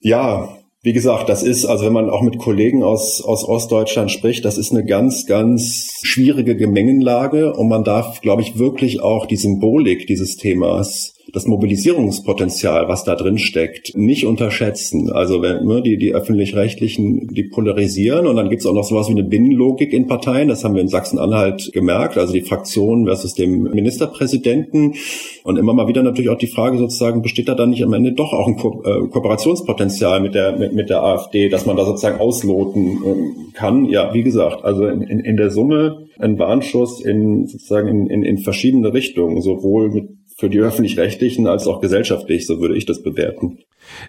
Ja, 0.00 0.56
wie 0.84 0.92
gesagt, 0.92 1.28
das 1.28 1.44
ist, 1.44 1.64
also 1.64 1.86
wenn 1.86 1.92
man 1.92 2.10
auch 2.10 2.22
mit 2.22 2.38
Kollegen 2.38 2.82
aus, 2.82 3.22
aus 3.22 3.46
Ostdeutschland 3.48 4.10
spricht, 4.10 4.44
das 4.44 4.58
ist 4.58 4.72
eine 4.72 4.84
ganz, 4.84 5.26
ganz 5.26 6.00
schwierige 6.02 6.56
Gemengenlage 6.56 7.52
und 7.52 7.68
man 7.68 7.84
darf, 7.84 8.20
glaube 8.20 8.42
ich, 8.42 8.58
wirklich 8.58 9.00
auch 9.00 9.26
die 9.26 9.36
Symbolik 9.36 10.08
dieses 10.08 10.36
Themas 10.36 11.14
das 11.32 11.46
Mobilisierungspotenzial, 11.46 12.88
was 12.88 13.04
da 13.04 13.14
drin 13.14 13.38
steckt, 13.38 13.96
nicht 13.96 14.26
unterschätzen. 14.26 15.10
Also 15.10 15.40
wenn 15.40 15.64
ne, 15.64 15.80
die, 15.80 15.96
die 15.96 16.12
öffentlich-rechtlichen, 16.12 17.28
die 17.28 17.44
polarisieren 17.44 18.26
und 18.26 18.36
dann 18.36 18.50
gibt 18.50 18.60
es 18.60 18.66
auch 18.66 18.74
noch 18.74 18.84
sowas 18.84 19.08
wie 19.08 19.12
eine 19.12 19.24
Binnenlogik 19.24 19.94
in 19.94 20.06
Parteien, 20.06 20.48
das 20.48 20.62
haben 20.62 20.74
wir 20.74 20.82
in 20.82 20.88
Sachsen-Anhalt 20.88 21.70
gemerkt, 21.72 22.18
also 22.18 22.34
die 22.34 22.42
Fraktion 22.42 23.06
versus 23.06 23.32
dem 23.32 23.62
Ministerpräsidenten 23.62 24.94
und 25.44 25.58
immer 25.58 25.72
mal 25.72 25.88
wieder 25.88 26.02
natürlich 26.02 26.30
auch 26.30 26.38
die 26.38 26.48
Frage 26.48 26.76
sozusagen, 26.76 27.22
besteht 27.22 27.48
da 27.48 27.54
dann 27.54 27.70
nicht 27.70 27.82
am 27.82 27.94
Ende 27.94 28.12
doch 28.12 28.34
auch 28.34 28.46
ein 28.46 28.56
Ko 28.56 28.82
äh, 28.84 29.08
Kooperationspotenzial 29.08 30.20
mit 30.20 30.34
der, 30.34 30.58
mit, 30.58 30.74
mit 30.74 30.90
der 30.90 31.02
AfD, 31.02 31.48
dass 31.48 31.64
man 31.64 31.76
da 31.76 31.86
sozusagen 31.86 32.20
ausloten 32.20 32.90
äh, 32.90 33.52
kann? 33.54 33.86
Ja, 33.86 34.12
wie 34.12 34.22
gesagt, 34.22 34.64
also 34.64 34.86
in, 34.86 35.00
in, 35.00 35.20
in 35.20 35.36
der 35.38 35.50
Summe 35.50 36.08
ein 36.18 36.38
Warnschuss 36.38 37.00
in 37.00 37.46
sozusagen 37.46 37.88
in, 37.88 38.06
in, 38.06 38.22
in 38.22 38.38
verschiedene 38.38 38.92
Richtungen, 38.92 39.40
sowohl 39.40 39.90
mit 39.90 40.08
für 40.36 40.48
die 40.48 40.60
öffentlich-rechtlichen 40.60 41.46
als 41.46 41.66
auch 41.66 41.80
gesellschaftlich, 41.80 42.46
so 42.46 42.60
würde 42.60 42.76
ich 42.76 42.86
das 42.86 43.02
bewerten. 43.02 43.58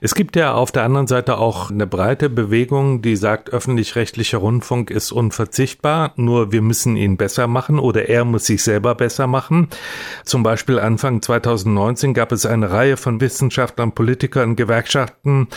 Es 0.01 0.15
gibt 0.15 0.35
ja 0.35 0.53
auf 0.53 0.71
der 0.71 0.83
anderen 0.83 1.07
Seite 1.07 1.37
auch 1.37 1.69
eine 1.69 1.87
breite 1.87 2.29
Bewegung, 2.29 3.01
die 3.01 3.15
sagt, 3.15 3.51
öffentlich-rechtlicher 3.51 4.37
Rundfunk 4.37 4.89
ist 4.89 5.11
unverzichtbar, 5.11 6.13
nur 6.15 6.51
wir 6.51 6.61
müssen 6.61 6.95
ihn 6.95 7.17
besser 7.17 7.47
machen 7.47 7.79
oder 7.79 8.09
er 8.09 8.25
muss 8.25 8.45
sich 8.45 8.63
selber 8.63 8.95
besser 8.95 9.27
machen. 9.27 9.67
Zum 10.23 10.43
Beispiel 10.43 10.79
Anfang 10.79 11.21
2019 11.21 12.13
gab 12.13 12.31
es 12.31 12.45
eine 12.45 12.71
Reihe 12.71 12.97
von 12.97 13.21
Wissenschaftlern, 13.21 13.93
Politikern, 13.93 14.55
Gewerkschaften, 14.55 15.47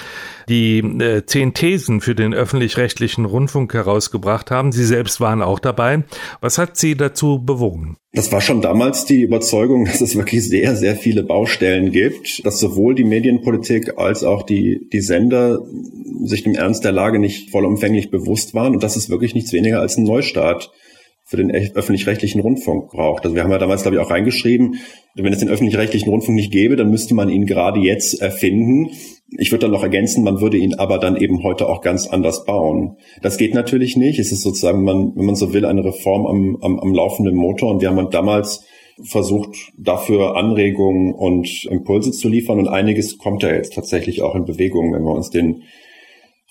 die 0.48 0.78
äh, 0.78 1.24
zehn 1.26 1.54
Thesen 1.54 2.00
für 2.00 2.14
den 2.14 2.34
öffentlich-rechtlichen 2.34 3.24
Rundfunk 3.24 3.74
herausgebracht 3.74 4.50
haben. 4.50 4.72
Sie 4.72 4.84
selbst 4.84 5.20
waren 5.20 5.42
auch 5.42 5.58
dabei. 5.58 6.04
Was 6.40 6.58
hat 6.58 6.76
Sie 6.76 6.96
dazu 6.96 7.42
bewogen? 7.44 7.96
Das 8.16 8.32
war 8.32 8.40
schon 8.40 8.62
damals 8.62 9.04
die 9.04 9.20
Überzeugung, 9.20 9.84
dass 9.84 10.00
es 10.00 10.16
wirklich 10.16 10.48
sehr, 10.48 10.74
sehr 10.74 10.96
viele 10.96 11.22
Baustellen 11.22 11.92
gibt, 11.92 12.46
dass 12.46 12.58
sowohl 12.58 12.94
die 12.94 13.04
Medienpolitik 13.04 13.98
als 14.06 14.24
auch 14.24 14.42
die, 14.42 14.88
die 14.92 15.00
Sender 15.00 15.60
sich 16.24 16.44
dem 16.44 16.54
Ernst 16.54 16.84
der 16.84 16.92
Lage 16.92 17.18
nicht 17.18 17.50
vollumfänglich 17.50 18.10
bewusst 18.10 18.54
waren 18.54 18.74
und 18.74 18.82
dass 18.82 18.96
es 18.96 19.10
wirklich 19.10 19.34
nichts 19.34 19.52
weniger 19.52 19.80
als 19.80 19.96
ein 19.96 20.04
Neustart 20.04 20.70
für 21.28 21.36
den 21.36 21.50
öffentlich-rechtlichen 21.50 22.40
Rundfunk 22.40 22.92
braucht. 22.92 23.24
Also 23.24 23.34
wir 23.34 23.42
haben 23.42 23.50
ja 23.50 23.58
damals, 23.58 23.82
glaube 23.82 23.96
ich, 23.96 24.00
auch 24.00 24.10
reingeschrieben, 24.10 24.76
wenn 25.16 25.32
es 25.32 25.40
den 25.40 25.48
öffentlich-rechtlichen 25.48 26.08
Rundfunk 26.08 26.36
nicht 26.36 26.52
gäbe, 26.52 26.76
dann 26.76 26.88
müsste 26.88 27.14
man 27.14 27.28
ihn 27.28 27.46
gerade 27.46 27.80
jetzt 27.80 28.20
erfinden. 28.20 28.90
Ich 29.36 29.50
würde 29.50 29.62
dann 29.62 29.72
noch 29.72 29.82
ergänzen, 29.82 30.22
man 30.22 30.40
würde 30.40 30.56
ihn 30.56 30.74
aber 30.74 30.98
dann 30.98 31.16
eben 31.16 31.42
heute 31.42 31.68
auch 31.68 31.80
ganz 31.80 32.06
anders 32.06 32.44
bauen. 32.44 32.98
Das 33.22 33.38
geht 33.38 33.54
natürlich 33.54 33.96
nicht. 33.96 34.20
Es 34.20 34.30
ist 34.30 34.42
sozusagen, 34.42 34.84
man, 34.84 35.16
wenn 35.16 35.26
man 35.26 35.34
so 35.34 35.52
will, 35.52 35.64
eine 35.64 35.84
Reform 35.84 36.26
am, 36.26 36.58
am, 36.62 36.78
am 36.78 36.94
laufenden 36.94 37.34
Motor. 37.34 37.72
Und 37.72 37.80
wir 37.80 37.90
haben 37.90 38.10
damals 38.10 38.64
versucht, 39.02 39.72
dafür 39.76 40.36
Anregungen 40.36 41.14
und 41.14 41.64
Impulse 41.64 42.12
zu 42.12 42.28
liefern. 42.28 42.58
Und 42.58 42.68
einiges 42.68 43.18
kommt 43.18 43.42
ja 43.42 43.52
jetzt 43.52 43.74
tatsächlich 43.74 44.22
auch 44.22 44.34
in 44.34 44.44
Bewegung, 44.44 44.92
wenn 44.92 45.02
wir 45.02 45.14
uns 45.14 45.30
den 45.30 45.62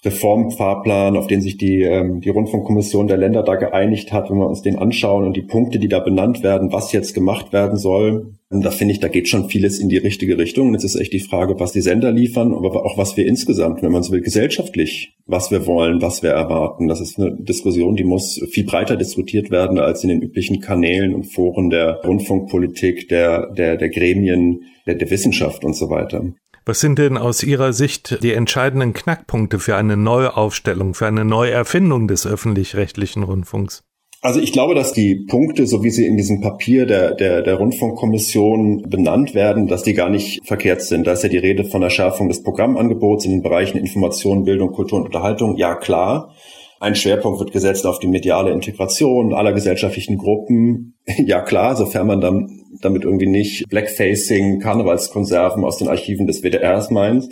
Reformfahrplan, 0.03 1.17
auf 1.17 1.27
den 1.27 1.41
sich 1.41 1.57
die, 1.57 1.81
ähm, 1.81 2.21
die 2.21 2.29
Rundfunkkommission 2.29 3.07
der 3.07 3.17
Länder 3.17 3.41
da 3.41 3.55
geeinigt 3.55 4.13
hat, 4.13 4.29
wenn 4.29 4.37
wir 4.37 4.47
uns 4.47 4.61
den 4.61 4.77
anschauen 4.77 5.25
und 5.25 5.35
die 5.35 5.41
Punkte, 5.41 5.79
die 5.79 5.87
da 5.87 5.99
benannt 5.99 6.43
werden, 6.43 6.71
was 6.71 6.91
jetzt 6.91 7.15
gemacht 7.15 7.51
werden 7.51 7.77
soll, 7.77 8.35
da 8.62 8.71
finde 8.71 8.93
ich, 8.93 9.00
da 9.00 9.07
geht 9.07 9.27
schon 9.27 9.50
vieles 9.50 9.79
in 9.79 9.89
die 9.89 9.97
richtige 9.97 10.38
Richtung. 10.38 10.67
Und 10.67 10.74
jetzt 10.74 10.83
ist 10.83 10.95
echt 10.95 11.13
die 11.13 11.19
Frage, 11.19 11.59
was 11.59 11.71
die 11.71 11.81
Sender 11.81 12.12
liefern, 12.12 12.53
aber 12.53 12.85
auch 12.85 12.97
was 12.97 13.17
wir 13.17 13.25
insgesamt, 13.25 13.81
wenn 13.81 13.91
man 13.91 14.03
so 14.03 14.12
will, 14.12 14.21
gesellschaftlich, 14.21 15.15
was 15.25 15.51
wir 15.51 15.65
wollen, 15.65 16.01
was 16.01 16.24
wir 16.24 16.31
erwarten. 16.31 16.88
Das 16.88 17.01
ist 17.01 17.19
eine 17.19 17.35
Diskussion, 17.35 17.95
die 17.95 18.03
muss 18.03 18.41
viel 18.51 18.65
breiter 18.65 18.95
diskutiert 18.97 19.51
werden 19.51 19.79
als 19.79 20.03
in 20.03 20.09
den 20.09 20.21
üblichen 20.21 20.59
Kanälen 20.59 21.13
und 21.13 21.25
Foren 21.25 21.69
der 21.69 22.01
Rundfunkpolitik, 22.03 23.09
der, 23.09 23.51
der, 23.53 23.77
der 23.77 23.89
Gremien, 23.89 24.63
der, 24.85 24.95
der 24.95 25.09
Wissenschaft 25.09 25.63
und 25.63 25.75
so 25.75 25.89
weiter. 25.89 26.24
Was 26.67 26.79
sind 26.79 26.97
denn 26.97 27.17
aus 27.17 27.43
Ihrer 27.43 27.74
Sicht 27.74 28.24
die 28.24 28.33
entscheidenden 28.33 28.93
Knackpunkte 28.93 29.59
für 29.59 29.75
eine 29.75 29.97
Neuaufstellung, 29.97 30.95
für 30.95 31.05
eine 31.05 31.24
Neuerfindung 31.24 32.07
des 32.07 32.25
öffentlich-rechtlichen 32.25 33.21
Rundfunks? 33.21 33.83
Also 34.22 34.39
ich 34.39 34.51
glaube, 34.51 34.74
dass 34.74 34.91
die 34.91 35.15
Punkte, 35.15 35.67
so 35.67 35.84
wie 35.84 35.91
sie 35.91 36.07
in 36.07 36.17
diesem 36.17 36.41
Papier 36.41 36.86
der, 36.86 37.13
der, 37.13 37.41
der 37.41 37.55
Rundfunkkommission 37.55 38.84
benannt 38.89 39.36
werden, 39.36 39.67
dass 39.67 39.84
die 39.84 39.93
gar 39.93 40.10
nicht 40.10 40.41
verkehrt 40.45 40.81
sind. 40.81 41.05
Da 41.05 41.13
ist 41.13 41.24
ja 41.24 41.29
die 41.29 41.38
Rede 41.38 41.63
von 41.63 41.81
der 41.81 41.91
Schärfung 41.91 42.27
des 42.27 42.41
Programmangebots 42.41 43.25
in 43.25 43.31
den 43.31 43.43
Bereichen 43.43 43.77
Information, 43.77 44.43
Bildung, 44.43 44.72
Kultur 44.72 45.00
und 45.00 45.05
Unterhaltung. 45.05 45.57
Ja, 45.57 45.75
klar. 45.75 46.34
Ein 46.79 46.95
Schwerpunkt 46.95 47.39
wird 47.39 47.51
gesetzt 47.51 47.86
auf 47.86 48.00
die 48.00 48.07
mediale 48.07 48.51
Integration 48.51 49.34
aller 49.34 49.53
gesellschaftlichen 49.53 50.17
Gruppen. 50.17 50.93
Ja 51.25 51.41
klar, 51.41 51.75
sofern 51.75 52.07
man 52.07 52.19
dann 52.19 52.50
damit 52.81 53.03
irgendwie 53.03 53.27
nicht 53.27 53.69
Blackfacing, 53.69 54.60
Karnevalskonserven 54.60 55.63
aus 55.63 55.77
den 55.77 55.88
Archiven 55.88 56.25
des 56.25 56.41
WDRs 56.41 56.89
meint. 56.89 57.29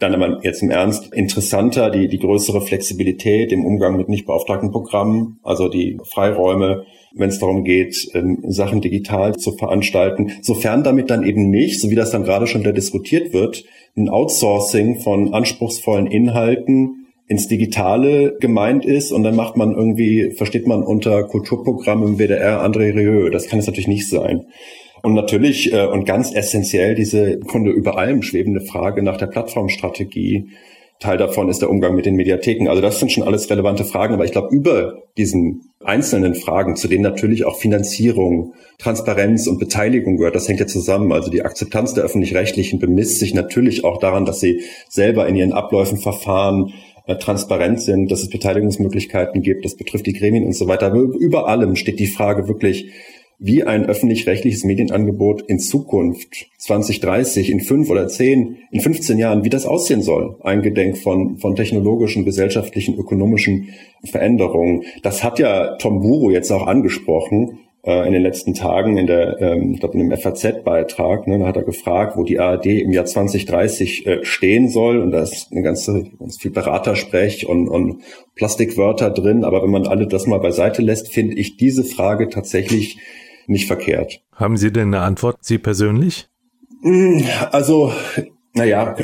Dann 0.00 0.14
aber 0.14 0.40
jetzt 0.42 0.62
im 0.62 0.70
Ernst 0.70 1.12
interessanter 1.12 1.90
die, 1.90 2.08
die 2.08 2.18
größere 2.18 2.60
Flexibilität 2.60 3.52
im 3.52 3.64
Umgang 3.64 3.96
mit 3.96 4.08
nicht 4.08 4.26
beauftragten 4.26 4.70
Programmen, 4.70 5.38
also 5.42 5.68
die 5.68 5.98
Freiräume, 6.04 6.84
wenn 7.14 7.28
es 7.28 7.38
darum 7.38 7.64
geht, 7.64 8.10
ähm, 8.14 8.38
Sachen 8.48 8.80
digital 8.80 9.36
zu 9.36 9.52
veranstalten, 9.52 10.32
sofern 10.42 10.82
damit 10.82 11.10
dann 11.10 11.24
eben 11.24 11.48
nicht, 11.50 11.80
so 11.80 11.90
wie 11.90 11.94
das 11.94 12.10
dann 12.10 12.24
gerade 12.24 12.46
schon 12.46 12.62
wieder 12.62 12.72
diskutiert 12.72 13.32
wird, 13.32 13.64
ein 13.96 14.08
Outsourcing 14.08 15.00
von 15.00 15.32
anspruchsvollen 15.32 16.06
Inhalten 16.08 17.06
ins 17.26 17.48
Digitale 17.48 18.36
gemeint 18.38 18.84
ist 18.84 19.12
und 19.12 19.22
dann 19.22 19.36
macht 19.36 19.56
man 19.56 19.74
irgendwie, 19.74 20.32
versteht 20.32 20.66
man 20.66 20.82
unter 20.82 21.24
Kulturprogramm 21.24 22.02
im 22.02 22.18
WDR 22.18 22.62
André 22.62 22.94
Rieu. 22.94 23.30
Das 23.30 23.46
kann 23.46 23.58
es 23.58 23.66
natürlich 23.66 23.88
nicht 23.88 24.08
sein. 24.08 24.46
Und 25.04 25.12
natürlich 25.12 25.70
äh, 25.70 25.84
und 25.84 26.06
ganz 26.06 26.34
essentiell 26.34 26.94
diese 26.94 27.38
Kunde 27.40 27.70
über 27.70 27.98
allem 27.98 28.22
schwebende 28.22 28.62
Frage 28.62 29.02
nach 29.02 29.18
der 29.18 29.26
Plattformstrategie. 29.26 30.48
Teil 30.98 31.18
davon 31.18 31.50
ist 31.50 31.60
der 31.60 31.68
Umgang 31.68 31.94
mit 31.94 32.06
den 32.06 32.14
Mediatheken. 32.14 32.68
Also 32.68 32.80
das 32.80 33.00
sind 33.00 33.12
schon 33.12 33.22
alles 33.22 33.50
relevante 33.50 33.84
Fragen, 33.84 34.14
aber 34.14 34.24
ich 34.24 34.32
glaube, 34.32 34.54
über 34.54 35.02
diesen 35.18 35.72
einzelnen 35.84 36.34
Fragen, 36.34 36.76
zu 36.76 36.88
denen 36.88 37.02
natürlich 37.02 37.44
auch 37.44 37.58
Finanzierung, 37.58 38.54
Transparenz 38.78 39.46
und 39.46 39.58
Beteiligung 39.58 40.16
gehört, 40.16 40.36
das 40.36 40.48
hängt 40.48 40.60
ja 40.60 40.66
zusammen. 40.66 41.12
Also 41.12 41.30
die 41.30 41.42
Akzeptanz 41.42 41.92
der 41.92 42.04
öffentlich-rechtlichen 42.04 42.78
bemisst 42.78 43.18
sich 43.18 43.34
natürlich 43.34 43.84
auch 43.84 43.98
daran, 43.98 44.24
dass 44.24 44.40
sie 44.40 44.62
selber 44.88 45.28
in 45.28 45.36
ihren 45.36 45.52
Abläufen 45.52 45.98
verfahren, 45.98 46.72
äh, 47.06 47.16
transparent 47.16 47.82
sind, 47.82 48.10
dass 48.10 48.22
es 48.22 48.30
Beteiligungsmöglichkeiten 48.30 49.42
gibt, 49.42 49.66
das 49.66 49.76
betrifft 49.76 50.06
die 50.06 50.14
Gremien 50.14 50.46
und 50.46 50.54
so 50.54 50.66
weiter. 50.66 50.86
Aber 50.86 51.00
über 51.00 51.46
allem 51.46 51.76
steht 51.76 52.00
die 52.00 52.06
Frage 52.06 52.48
wirklich, 52.48 52.90
wie 53.38 53.64
ein 53.64 53.86
öffentlich-rechtliches 53.86 54.64
Medienangebot 54.64 55.42
in 55.42 55.58
Zukunft 55.58 56.46
2030, 56.58 57.50
in 57.50 57.60
fünf 57.60 57.90
oder 57.90 58.08
zehn, 58.08 58.58
in 58.70 58.80
15 58.80 59.18
Jahren, 59.18 59.44
wie 59.44 59.50
das 59.50 59.66
aussehen 59.66 60.02
soll, 60.02 60.36
eingedenk 60.42 60.98
von, 60.98 61.38
von 61.38 61.56
technologischen, 61.56 62.24
gesellschaftlichen, 62.24 62.96
ökonomischen 62.96 63.70
Veränderungen. 64.04 64.84
Das 65.02 65.22
hat 65.24 65.38
ja 65.38 65.76
Tom 65.76 66.00
Buru 66.00 66.30
jetzt 66.30 66.50
auch 66.50 66.66
angesprochen 66.66 67.58
äh, 67.84 68.06
in 68.06 68.12
den 68.14 68.22
letzten 68.22 68.54
Tagen 68.54 68.96
in 68.96 69.06
der, 69.06 69.40
ähm, 69.40 69.72
ich 69.74 69.80
glaube 69.80 69.98
in 69.98 70.08
dem 70.08 70.18
FAZ-Beitrag, 70.18 71.26
ne, 71.26 71.38
da 71.38 71.46
hat 71.46 71.56
er 71.56 71.64
gefragt, 71.64 72.16
wo 72.16 72.24
die 72.24 72.38
ARD 72.38 72.66
im 72.66 72.92
Jahr 72.92 73.04
2030 73.04 74.06
äh, 74.06 74.24
stehen 74.24 74.68
soll. 74.68 75.00
Und 75.00 75.10
da 75.10 75.22
ist 75.22 75.52
eine 75.52 75.62
ganze, 75.62 76.04
ganz 76.18 76.38
viel 76.38 76.50
Beratersprech 76.50 77.46
und, 77.46 77.68
und 77.68 78.02
Plastikwörter 78.36 79.10
drin. 79.10 79.44
Aber 79.44 79.62
wenn 79.62 79.70
man 79.70 79.86
alle 79.86 80.06
das 80.06 80.26
mal 80.26 80.38
beiseite 80.38 80.82
lässt, 80.82 81.12
finde 81.12 81.36
ich 81.36 81.56
diese 81.56 81.84
Frage 81.84 82.30
tatsächlich 82.30 82.98
nicht 83.46 83.66
verkehrt. 83.66 84.20
Haben 84.32 84.56
Sie 84.56 84.72
denn 84.72 84.94
eine 84.94 85.02
Antwort, 85.02 85.38
Sie 85.40 85.58
persönlich? 85.58 86.28
Hm, 86.82 87.24
also 87.50 87.92
naja, 88.56 88.94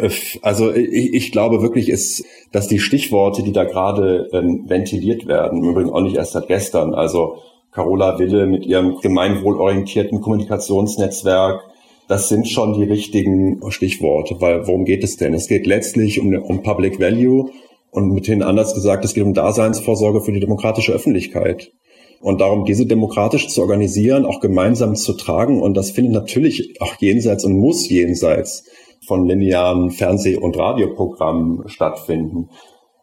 also 0.42 0.72
ich, 0.72 1.12
ich 1.12 1.32
glaube 1.32 1.60
wirklich, 1.60 1.88
ist, 1.88 2.24
dass 2.52 2.68
die 2.68 2.78
Stichworte, 2.78 3.42
die 3.42 3.52
da 3.52 3.64
gerade 3.64 4.28
ähm, 4.32 4.64
ventiliert 4.68 5.26
werden, 5.26 5.64
übrigens 5.64 5.92
auch 5.92 6.02
nicht 6.02 6.16
erst 6.16 6.32
seit 6.32 6.46
gestern, 6.46 6.94
also 6.94 7.38
Carola 7.72 8.18
Wille 8.18 8.46
mit 8.46 8.64
ihrem 8.64 8.98
gemeinwohlorientierten 9.00 10.20
Kommunikationsnetzwerk, 10.20 11.62
das 12.06 12.28
sind 12.28 12.48
schon 12.48 12.74
die 12.74 12.84
richtigen 12.84 13.60
Stichworte, 13.70 14.40
weil 14.40 14.66
worum 14.66 14.84
geht 14.84 15.02
es 15.02 15.16
denn? 15.16 15.34
Es 15.34 15.48
geht 15.48 15.66
letztlich 15.66 16.20
um, 16.20 16.32
um 16.32 16.62
Public 16.62 17.00
Value 17.00 17.50
und 17.90 18.12
mithin 18.12 18.42
anders 18.42 18.74
gesagt, 18.74 19.04
es 19.04 19.14
geht 19.14 19.24
um 19.24 19.34
Daseinsvorsorge 19.34 20.20
für 20.20 20.32
die 20.32 20.40
demokratische 20.40 20.92
Öffentlichkeit. 20.92 21.72
Und 22.20 22.42
darum, 22.42 22.66
diese 22.66 22.86
demokratisch 22.86 23.48
zu 23.48 23.62
organisieren, 23.62 24.26
auch 24.26 24.40
gemeinsam 24.40 24.94
zu 24.94 25.14
tragen. 25.14 25.62
Und 25.62 25.74
das 25.74 25.90
findet 25.90 26.12
natürlich 26.12 26.80
auch 26.80 26.94
jenseits 27.00 27.44
und 27.44 27.58
muss 27.58 27.88
jenseits 27.88 28.64
von 29.06 29.26
linearen 29.26 29.90
Fernseh- 29.90 30.36
und 30.36 30.58
Radioprogrammen 30.58 31.66
stattfinden. 31.68 32.50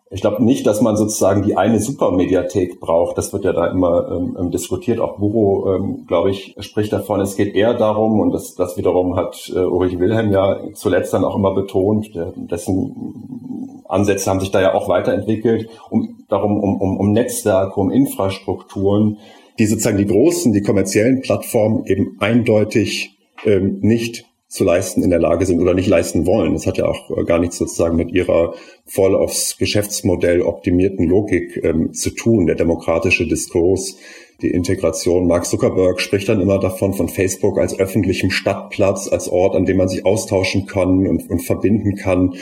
Ich 0.09 0.21
glaube 0.21 0.43
nicht, 0.43 0.65
dass 0.65 0.81
man 0.81 0.95
sozusagen 0.95 1.41
die 1.41 1.57
eine 1.57 1.79
Supermediathek 1.79 2.79
braucht. 2.79 3.17
Das 3.17 3.33
wird 3.33 3.43
ja 3.43 3.51
da 3.51 3.67
immer 3.67 4.09
ähm, 4.09 4.37
ähm, 4.39 4.51
diskutiert. 4.51 4.99
Auch 4.99 5.17
Buro, 5.17 5.75
ähm, 5.75 6.05
glaube 6.07 6.31
ich, 6.31 6.55
spricht 6.59 6.93
davon. 6.93 7.19
Es 7.19 7.35
geht 7.35 7.55
eher 7.55 7.73
darum, 7.73 8.21
und 8.21 8.31
das, 8.31 8.55
das 8.55 8.77
wiederum 8.77 9.17
hat 9.17 9.51
äh, 9.53 9.59
Ulrich 9.59 9.99
Wilhelm 9.99 10.31
ja 10.31 10.59
zuletzt 10.73 11.13
dann 11.13 11.25
auch 11.25 11.35
immer 11.35 11.53
betont, 11.53 12.15
der, 12.15 12.31
dessen 12.35 13.83
Ansätze 13.89 14.29
haben 14.29 14.39
sich 14.39 14.51
da 14.51 14.61
ja 14.61 14.73
auch 14.73 14.87
weiterentwickelt, 14.87 15.69
um 15.89 16.19
darum, 16.29 16.59
um, 16.59 16.79
um, 16.79 16.97
um 16.97 17.11
Netzwerke, 17.11 17.79
um 17.79 17.91
Infrastrukturen, 17.91 19.17
die 19.59 19.65
sozusagen 19.65 19.97
die 19.97 20.05
großen, 20.05 20.53
die 20.53 20.61
kommerziellen 20.61 21.21
Plattformen 21.21 21.85
eben 21.85 22.15
eindeutig 22.19 23.17
ähm, 23.45 23.79
nicht 23.81 24.25
zu 24.47 24.63
leisten 24.63 25.03
in 25.03 25.09
der 25.09 25.19
Lage 25.19 25.45
sind 25.45 25.59
oder 25.59 25.73
nicht 25.73 25.89
leisten 25.89 26.25
wollen. 26.25 26.53
Das 26.53 26.65
hat 26.65 26.77
ja 26.77 26.85
auch 26.85 27.15
äh, 27.17 27.23
gar 27.25 27.39
nichts 27.39 27.57
sozusagen 27.57 27.97
mit 27.97 28.11
ihrer 28.11 28.53
voll 28.85 29.15
aufs 29.15 29.57
Geschäftsmodell 29.57 30.41
optimierten 30.41 31.05
Logik 31.05 31.59
ähm, 31.63 31.93
zu 31.93 32.11
tun. 32.11 32.47
Der 32.47 32.55
demokratische 32.55 33.27
Diskurs, 33.27 33.97
die 34.41 34.51
Integration. 34.51 35.27
Mark 35.27 35.45
Zuckerberg 35.45 35.99
spricht 35.99 36.29
dann 36.29 36.39
immer 36.39 36.59
davon, 36.59 36.93
von 36.93 37.09
Facebook 37.09 37.59
als 37.59 37.77
öffentlichem 37.77 38.29
Stadtplatz, 38.29 39.09
als 39.11 39.27
Ort, 39.27 39.55
an 39.55 39.65
dem 39.65 39.77
man 39.77 39.89
sich 39.89 40.05
austauschen 40.05 40.65
kann 40.65 41.05
und, 41.07 41.29
und 41.29 41.39
verbinden 41.39 41.95
kann. 41.95 42.35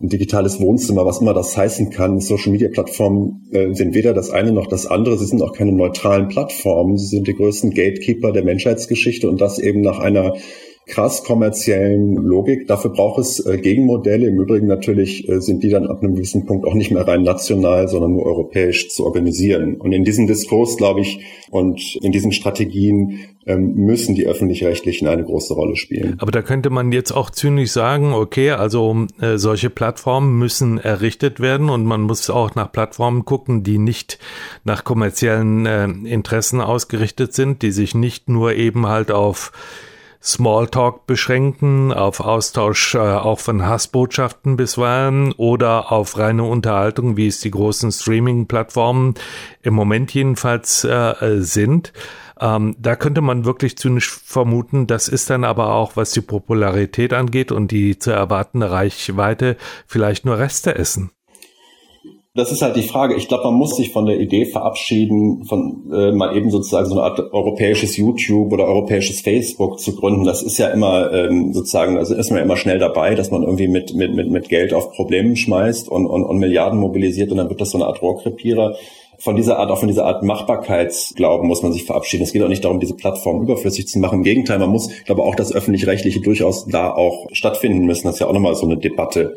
Ein 0.00 0.10
digitales 0.10 0.60
Wohnzimmer, 0.60 1.06
was 1.06 1.20
immer 1.20 1.34
das 1.34 1.56
heißen 1.56 1.90
kann. 1.90 2.20
Social 2.20 2.52
Media 2.52 2.68
Plattformen 2.68 3.48
äh, 3.50 3.74
sind 3.74 3.94
weder 3.94 4.14
das 4.14 4.30
eine 4.30 4.52
noch 4.52 4.68
das 4.68 4.86
andere. 4.86 5.18
Sie 5.18 5.26
sind 5.26 5.42
auch 5.42 5.52
keine 5.52 5.72
neutralen 5.72 6.28
Plattformen. 6.28 6.96
Sie 6.96 7.06
sind 7.06 7.26
die 7.26 7.34
größten 7.34 7.70
Gatekeeper 7.70 8.30
der 8.30 8.44
Menschheitsgeschichte 8.44 9.28
und 9.28 9.40
das 9.40 9.58
eben 9.58 9.80
nach 9.80 9.98
einer 9.98 10.34
krass 10.88 11.22
kommerziellen 11.22 12.16
Logik. 12.16 12.66
Dafür 12.66 12.90
braucht 12.90 13.20
es 13.20 13.44
äh, 13.44 13.58
Gegenmodelle. 13.58 14.26
Im 14.26 14.40
Übrigen 14.40 14.66
natürlich 14.66 15.28
äh, 15.28 15.40
sind 15.40 15.62
die 15.62 15.68
dann 15.68 15.86
ab 15.86 16.02
einem 16.02 16.14
gewissen 16.14 16.46
Punkt 16.46 16.66
auch 16.66 16.74
nicht 16.74 16.90
mehr 16.90 17.06
rein 17.06 17.22
national, 17.22 17.88
sondern 17.88 18.12
nur 18.12 18.26
europäisch 18.26 18.88
zu 18.88 19.04
organisieren. 19.04 19.76
Und 19.76 19.92
in 19.92 20.04
diesem 20.04 20.26
Diskurs, 20.26 20.76
glaube 20.76 21.00
ich, 21.00 21.20
und 21.50 21.96
in 22.02 22.12
diesen 22.12 22.32
Strategien 22.32 23.20
ähm, 23.46 23.74
müssen 23.74 24.14
die 24.14 24.26
öffentlich-rechtlichen 24.26 25.08
eine 25.08 25.24
große 25.24 25.54
Rolle 25.54 25.76
spielen. 25.76 26.16
Aber 26.18 26.30
da 26.30 26.42
könnte 26.42 26.70
man 26.70 26.92
jetzt 26.92 27.12
auch 27.12 27.30
zynisch 27.30 27.70
sagen, 27.70 28.12
okay, 28.12 28.50
also 28.50 29.06
äh, 29.20 29.38
solche 29.38 29.70
Plattformen 29.70 30.38
müssen 30.38 30.78
errichtet 30.78 31.40
werden 31.40 31.70
und 31.70 31.84
man 31.84 32.02
muss 32.02 32.28
auch 32.28 32.54
nach 32.54 32.70
Plattformen 32.70 33.24
gucken, 33.24 33.62
die 33.62 33.78
nicht 33.78 34.18
nach 34.64 34.84
kommerziellen 34.84 35.66
äh, 35.66 35.84
Interessen 35.84 36.60
ausgerichtet 36.60 37.32
sind, 37.32 37.62
die 37.62 37.70
sich 37.70 37.94
nicht 37.94 38.28
nur 38.28 38.54
eben 38.54 38.86
halt 38.86 39.10
auf 39.10 39.52
Smalltalk 40.22 41.06
beschränken, 41.06 41.92
auf 41.92 42.20
Austausch 42.20 42.94
äh, 42.94 42.98
auch 42.98 43.38
von 43.38 43.64
Hassbotschaften 43.64 44.56
bisweilen 44.56 45.32
oder 45.32 45.92
auf 45.92 46.18
reine 46.18 46.44
Unterhaltung, 46.44 47.16
wie 47.16 47.28
es 47.28 47.40
die 47.40 47.50
großen 47.50 47.92
Streaming-Plattformen 47.92 49.14
im 49.62 49.74
Moment 49.74 50.12
jedenfalls 50.12 50.84
äh, 50.84 51.14
sind. 51.38 51.92
Ähm, 52.40 52.76
da 52.78 52.96
könnte 52.96 53.20
man 53.20 53.44
wirklich 53.44 53.78
zynisch 53.78 54.10
vermuten, 54.10 54.86
das 54.86 55.08
ist 55.08 55.30
dann 55.30 55.44
aber 55.44 55.72
auch, 55.72 55.96
was 55.96 56.12
die 56.12 56.20
Popularität 56.20 57.12
angeht 57.12 57.52
und 57.52 57.70
die 57.70 57.98
zu 57.98 58.10
erwartende 58.10 58.70
Reichweite, 58.70 59.56
vielleicht 59.86 60.24
nur 60.24 60.38
Reste 60.38 60.74
essen 60.74 61.10
das 62.38 62.52
ist 62.52 62.62
halt 62.62 62.76
die 62.76 62.82
Frage. 62.82 63.16
Ich 63.16 63.28
glaube, 63.28 63.44
man 63.44 63.54
muss 63.54 63.76
sich 63.76 63.92
von 63.92 64.06
der 64.06 64.20
Idee 64.20 64.44
verabschieden, 64.44 65.44
von 65.44 65.90
äh, 65.92 66.12
mal 66.12 66.36
eben 66.36 66.50
sozusagen 66.50 66.86
so 66.86 66.94
eine 66.94 67.02
Art 67.02 67.18
europäisches 67.32 67.96
YouTube 67.96 68.52
oder 68.52 68.64
europäisches 68.64 69.20
Facebook 69.20 69.80
zu 69.80 69.96
gründen. 69.96 70.24
Das 70.24 70.42
ist 70.42 70.56
ja 70.56 70.68
immer 70.68 71.12
ähm, 71.12 71.52
sozusagen, 71.52 71.98
also 71.98 72.14
ist 72.14 72.30
man 72.30 72.38
ja 72.38 72.44
immer 72.44 72.56
schnell 72.56 72.78
dabei, 72.78 73.14
dass 73.14 73.30
man 73.30 73.42
irgendwie 73.42 73.68
mit, 73.68 73.94
mit, 73.94 74.14
mit, 74.14 74.30
mit 74.30 74.48
Geld 74.48 74.72
auf 74.72 74.92
Problemen 74.92 75.36
schmeißt 75.36 75.88
und, 75.88 76.06
und, 76.06 76.22
und 76.22 76.38
Milliarden 76.38 76.78
mobilisiert 76.78 77.30
und 77.32 77.38
dann 77.38 77.48
wird 77.48 77.60
das 77.60 77.70
so 77.70 77.78
eine 77.78 77.86
Art 77.86 78.00
Rohrkrepierer 78.00 78.76
von 79.18 79.34
dieser 79.34 79.58
Art, 79.58 79.70
auch 79.70 79.80
von 79.80 79.88
dieser 79.88 80.06
Art 80.06 80.22
Machbarkeitsglauben 80.22 81.48
muss 81.48 81.62
man 81.62 81.72
sich 81.72 81.84
verabschieden. 81.84 82.22
Es 82.22 82.32
geht 82.32 82.42
auch 82.42 82.48
nicht 82.48 82.64
darum, 82.64 82.78
diese 82.78 82.94
Plattform 82.94 83.42
überflüssig 83.42 83.88
zu 83.88 83.98
machen. 83.98 84.20
Im 84.20 84.22
Gegenteil, 84.22 84.60
man 84.60 84.70
muss, 84.70 84.90
ich 84.92 85.04
glaube, 85.04 85.24
auch 85.24 85.34
das 85.34 85.52
Öffentlich-Rechtliche 85.52 86.20
durchaus 86.20 86.66
da 86.66 86.92
auch 86.92 87.26
stattfinden 87.32 87.84
müssen. 87.84 88.06
Das 88.06 88.14
ist 88.14 88.20
ja 88.20 88.28
auch 88.28 88.32
nochmal 88.32 88.54
so 88.54 88.64
eine 88.64 88.76
Debatte. 88.76 89.34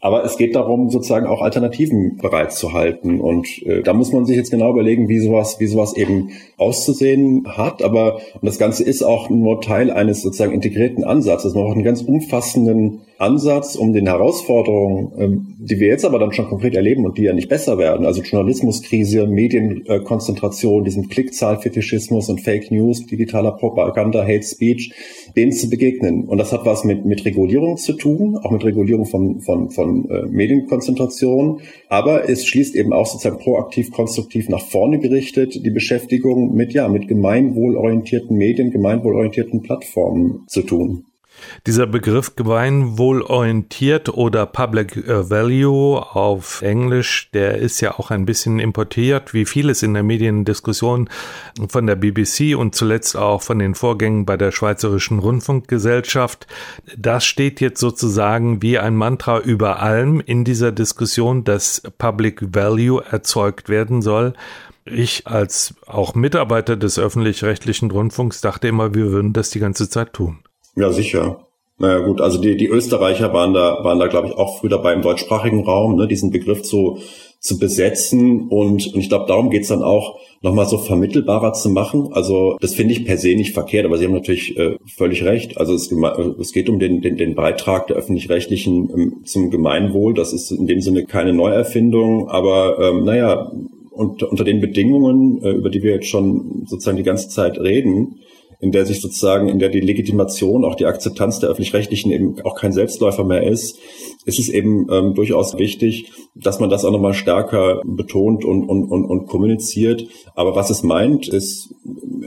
Aber 0.00 0.24
es 0.24 0.36
geht 0.36 0.54
darum, 0.54 0.90
sozusagen 0.90 1.26
auch 1.26 1.42
Alternativen 1.42 2.16
bereitzuhalten. 2.18 3.20
Und 3.20 3.62
äh, 3.64 3.82
da 3.82 3.92
muss 3.92 4.12
man 4.12 4.26
sich 4.26 4.36
jetzt 4.36 4.50
genau 4.50 4.70
überlegen, 4.70 5.08
wie 5.08 5.18
sowas, 5.18 5.58
wie 5.58 5.66
sowas 5.66 5.96
eben 5.96 6.30
auszusehen 6.56 7.44
hat. 7.48 7.82
Aber 7.82 8.16
und 8.34 8.44
das 8.44 8.58
Ganze 8.58 8.84
ist 8.84 9.02
auch 9.02 9.30
nur 9.30 9.60
Teil 9.60 9.90
eines 9.90 10.22
sozusagen 10.22 10.52
integrierten 10.52 11.04
Ansatzes. 11.04 11.54
Man 11.54 11.64
braucht 11.64 11.76
einen 11.76 11.84
ganz 11.84 12.02
umfassenden 12.02 13.00
Ansatz, 13.18 13.76
um 13.76 13.92
den 13.92 14.06
Herausforderungen, 14.06 15.12
ähm, 15.18 15.56
die 15.58 15.80
wir 15.80 15.88
jetzt 15.88 16.04
aber 16.04 16.18
dann 16.18 16.32
schon 16.32 16.48
konkret 16.48 16.74
erleben 16.74 17.04
und 17.06 17.16
die 17.16 17.22
ja 17.22 17.32
nicht 17.32 17.48
besser 17.48 17.78
werden, 17.78 18.04
also 18.04 18.20
Journalismuskrise, 18.20 19.26
Medienkonzentration, 19.26 20.84
diesen 20.84 21.08
Klickzahlfetischismus 21.08 22.28
und 22.28 22.42
Fake 22.42 22.70
News, 22.70 23.06
digitaler 23.06 23.52
Propaganda, 23.52 24.22
Hate 24.22 24.42
Speech, 24.42 24.92
denen 25.34 25.52
zu 25.52 25.70
begegnen. 25.70 26.24
Und 26.24 26.38
das 26.38 26.52
hat 26.52 26.66
was 26.66 26.84
mit, 26.84 27.06
mit 27.06 27.24
Regulierung 27.24 27.78
zu 27.78 27.94
tun, 27.94 28.36
auch 28.36 28.50
mit 28.50 28.64
Regulierung 28.64 29.06
von, 29.06 29.40
von, 29.40 29.70
von 29.70 30.10
äh, 30.10 30.26
Medienkonzentration. 30.26 31.60
Aber 31.88 32.28
es 32.28 32.46
schließt 32.46 32.74
eben 32.74 32.92
auch 32.92 33.06
sozusagen 33.06 33.38
proaktiv, 33.38 33.90
konstruktiv 33.92 34.48
nach 34.48 34.62
vorne 34.62 34.98
gerichtet 34.98 35.64
die 35.64 35.70
Beschäftigung 35.70 36.54
mit, 36.54 36.74
ja, 36.74 36.88
mit 36.88 37.08
gemeinwohlorientierten 37.08 38.36
Medien, 38.36 38.70
gemeinwohlorientierten 38.70 39.62
Plattformen 39.62 40.44
zu 40.48 40.62
tun. 40.62 41.04
Dieser 41.66 41.86
Begriff 41.86 42.36
gemeinwohlorientiert 42.36 44.08
oder 44.08 44.46
Public 44.46 44.96
äh, 44.96 45.30
Value 45.30 46.14
auf 46.14 46.62
Englisch, 46.62 47.30
der 47.32 47.58
ist 47.58 47.80
ja 47.80 47.98
auch 47.98 48.10
ein 48.10 48.26
bisschen 48.26 48.58
importiert, 48.58 49.34
wie 49.34 49.44
vieles 49.44 49.82
in 49.82 49.94
der 49.94 50.02
Mediendiskussion 50.02 51.08
von 51.68 51.86
der 51.86 51.96
BBC 51.96 52.56
und 52.56 52.74
zuletzt 52.74 53.16
auch 53.16 53.42
von 53.42 53.58
den 53.58 53.74
Vorgängen 53.74 54.26
bei 54.26 54.36
der 54.36 54.52
Schweizerischen 54.52 55.18
Rundfunkgesellschaft. 55.18 56.46
Das 56.96 57.24
steht 57.24 57.60
jetzt 57.60 57.80
sozusagen 57.80 58.62
wie 58.62 58.78
ein 58.78 58.94
Mantra 58.94 59.40
über 59.40 59.80
allem 59.80 60.20
in 60.20 60.44
dieser 60.44 60.72
Diskussion, 60.72 61.44
dass 61.44 61.82
Public 61.98 62.54
Value 62.54 63.02
erzeugt 63.10 63.68
werden 63.68 64.02
soll. 64.02 64.34
Ich 64.84 65.26
als 65.26 65.74
auch 65.86 66.14
Mitarbeiter 66.14 66.76
des 66.76 66.98
öffentlich-rechtlichen 66.98 67.90
Rundfunks 67.90 68.40
dachte 68.40 68.68
immer, 68.68 68.94
wir 68.94 69.10
würden 69.10 69.32
das 69.32 69.50
die 69.50 69.58
ganze 69.58 69.90
Zeit 69.90 70.12
tun. 70.12 70.38
Ja, 70.76 70.92
sicher. 70.92 71.46
Naja 71.78 71.98
gut, 71.98 72.20
also 72.20 72.40
die, 72.40 72.56
die 72.56 72.68
Österreicher 72.68 73.32
waren 73.34 73.52
da, 73.52 73.82
waren 73.82 73.98
da, 73.98 74.06
glaube 74.06 74.28
ich, 74.28 74.34
auch 74.34 74.58
früh 74.58 74.68
dabei 74.68 74.94
im 74.94 75.02
deutschsprachigen 75.02 75.64
Raum, 75.64 75.96
ne, 75.96 76.06
diesen 76.06 76.30
Begriff 76.30 76.62
zu, 76.62 76.98
zu 77.38 77.58
besetzen. 77.58 78.48
Und, 78.48 78.86
und 78.94 79.00
ich 79.00 79.08
glaube, 79.08 79.26
darum 79.26 79.50
geht's 79.50 79.68
dann 79.68 79.82
auch, 79.82 80.18
nochmal 80.42 80.66
so 80.66 80.78
vermittelbarer 80.78 81.52
zu 81.52 81.70
machen. 81.70 82.10
Also 82.12 82.56
das 82.60 82.74
finde 82.74 82.92
ich 82.92 83.04
per 83.04 83.18
se 83.18 83.34
nicht 83.34 83.52
verkehrt, 83.52 83.84
aber 83.84 83.98
Sie 83.98 84.04
haben 84.04 84.14
natürlich 84.14 84.56
äh, 84.56 84.76
völlig 84.96 85.24
recht. 85.24 85.58
Also 85.58 85.74
es, 85.74 85.90
es 86.40 86.52
geht 86.52 86.68
um 86.68 86.78
den, 86.78 87.00
den, 87.00 87.16
den 87.16 87.34
Beitrag 87.34 87.88
der 87.88 87.96
öffentlich-rechtlichen 87.96 88.90
ähm, 88.90 89.12
zum 89.24 89.50
Gemeinwohl. 89.50 90.14
Das 90.14 90.32
ist 90.32 90.50
in 90.50 90.66
dem 90.66 90.80
Sinne 90.80 91.04
keine 91.04 91.32
Neuerfindung, 91.32 92.28
aber 92.28 92.78
ähm, 92.78 93.04
naja, 93.04 93.50
und, 93.90 94.22
unter 94.22 94.44
den 94.44 94.60
Bedingungen, 94.60 95.42
äh, 95.42 95.52
über 95.52 95.70
die 95.70 95.82
wir 95.82 95.92
jetzt 95.92 96.08
schon 96.08 96.64
sozusagen 96.66 96.98
die 96.98 97.02
ganze 97.02 97.28
Zeit 97.28 97.58
reden, 97.58 98.20
in 98.60 98.72
der 98.72 98.86
sich 98.86 99.00
sozusagen, 99.00 99.48
in 99.48 99.58
der 99.58 99.68
die 99.68 99.80
Legitimation, 99.80 100.64
auch 100.64 100.74
die 100.74 100.86
Akzeptanz 100.86 101.40
der 101.40 101.50
öffentlich-rechtlichen 101.50 102.10
eben 102.10 102.40
auch 102.42 102.54
kein 102.54 102.72
Selbstläufer 102.72 103.24
mehr 103.24 103.42
ist, 103.42 103.78
ist 104.24 104.38
es 104.38 104.48
eben 104.48 104.86
ähm, 104.90 105.14
durchaus 105.14 105.58
wichtig, 105.58 106.12
dass 106.34 106.58
man 106.58 106.70
das 106.70 106.84
auch 106.84 106.90
nochmal 106.90 107.14
stärker 107.14 107.80
betont 107.84 108.44
und, 108.44 108.68
und, 108.68 108.84
und, 108.84 109.04
und 109.04 109.26
kommuniziert. 109.26 110.06
Aber 110.34 110.56
was 110.56 110.70
es 110.70 110.82
meint, 110.82 111.28
ist, 111.28 111.74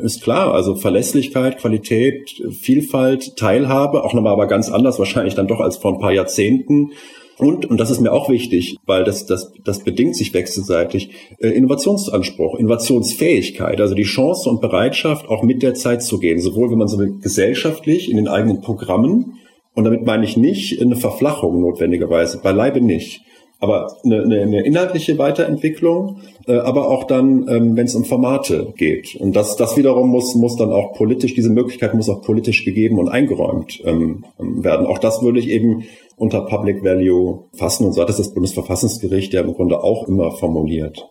ist 0.02 0.22
klar. 0.22 0.54
Also 0.54 0.76
Verlässlichkeit, 0.76 1.58
Qualität, 1.58 2.42
Vielfalt, 2.52 3.36
Teilhabe, 3.36 4.04
auch 4.04 4.14
nochmal 4.14 4.34
aber 4.34 4.48
ganz 4.48 4.70
anders 4.70 5.00
wahrscheinlich 5.00 5.36
dann 5.36 5.48
doch 5.48 5.60
als 5.60 5.78
vor 5.78 5.94
ein 5.94 6.00
paar 6.00 6.14
Jahrzehnten. 6.14 6.92
Und, 7.40 7.66
und 7.66 7.80
das 7.80 7.90
ist 7.90 8.02
mir 8.02 8.12
auch 8.12 8.30
wichtig, 8.30 8.78
weil 8.86 9.06
das, 9.06 9.26
das, 9.26 9.54
das 9.64 9.80
bedingt 9.80 10.18
sich 10.18 10.34
wechselseitig, 10.34 11.12
äh, 11.40 11.48
Innovationsanspruch, 11.48 12.60
Innovationsfähigkeit, 12.60 13.80
also 13.80 13.96
die 13.96 14.04
Chance 14.04 14.50
und 14.50 14.60
Bereitschaft, 14.60 15.30
auch 15.30 15.42
mit 15.42 15.64
der 15.64 15.74
Zeit 15.74 16.04
zu 16.04 16.20
gehen, 16.20 16.42
sowohl 16.42 16.70
wenn 16.70 16.78
man 16.78 16.90
so 16.90 16.98
gesellschaftlich 16.98 18.12
in 18.12 18.18
den 18.18 18.28
eigenen 18.28 18.60
Programmen, 18.60 19.36
und 19.74 19.86
damit 19.86 20.06
meine 20.06 20.26
ich 20.26 20.36
nicht 20.36 20.82
eine 20.82 20.98
Verflachung 20.98 21.62
notwendigerweise, 21.62 22.42
beileibe 22.42 22.82
nicht, 22.82 23.22
aber 23.60 23.98
eine, 24.04 24.24
eine, 24.24 24.42
eine 24.42 24.66
inhaltliche 24.66 25.18
Weiterentwicklung, 25.18 26.22
äh, 26.48 26.54
aber 26.54 26.88
auch 26.88 27.04
dann, 27.04 27.48
ähm, 27.50 27.76
wenn 27.76 27.86
es 27.86 27.96
um 27.96 28.06
Formate 28.06 28.74
geht. 28.78 29.16
Und 29.16 29.36
das, 29.36 29.58
das 29.58 29.76
wiederum 29.76 30.10
muss, 30.10 30.34
muss 30.36 30.56
dann 30.56 30.72
auch 30.72 30.94
politisch, 30.94 31.34
diese 31.34 31.50
Möglichkeit 31.50 31.94
muss 31.94 32.10
auch 32.10 32.22
politisch 32.22 32.64
gegeben 32.64 33.00
und 33.00 33.10
eingeräumt 33.10 33.82
ähm, 33.86 34.24
werden. 34.38 34.86
Auch 34.86 34.98
das 34.98 35.22
würde 35.22 35.40
ich 35.40 35.50
eben 35.50 35.84
unter 36.16 36.42
Public 36.42 36.84
Value 36.84 37.46
fassen 37.54 37.86
und 37.86 37.94
so 37.94 38.02
hat 38.02 38.10
es 38.10 38.18
das 38.18 38.34
Bundesverfassungsgericht 38.34 39.34
ja 39.34 39.42
im 39.42 39.54
Grunde 39.54 39.84
auch 39.84 40.08
immer 40.08 40.32
formuliert. 40.32 41.10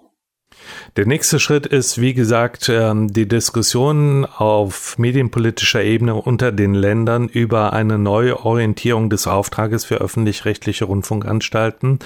Der 0.97 1.07
nächste 1.07 1.39
Schritt 1.39 1.67
ist, 1.67 2.01
wie 2.01 2.15
gesagt, 2.15 2.69
ähm, 2.69 3.13
die 3.13 3.29
Diskussion 3.29 4.25
auf 4.25 4.99
medienpolitischer 4.99 5.83
Ebene 5.83 6.15
unter 6.15 6.51
den 6.51 6.75
Ländern 6.75 7.29
über 7.29 7.73
eine 7.73 7.99
neue 7.99 8.45
Orientierung 8.45 9.11
des 9.11 9.27
Auftrages 9.27 9.85
für 9.85 9.97
öffentlich-rechtliche 9.97 10.87
Rundfunkanstalten. 10.87 12.01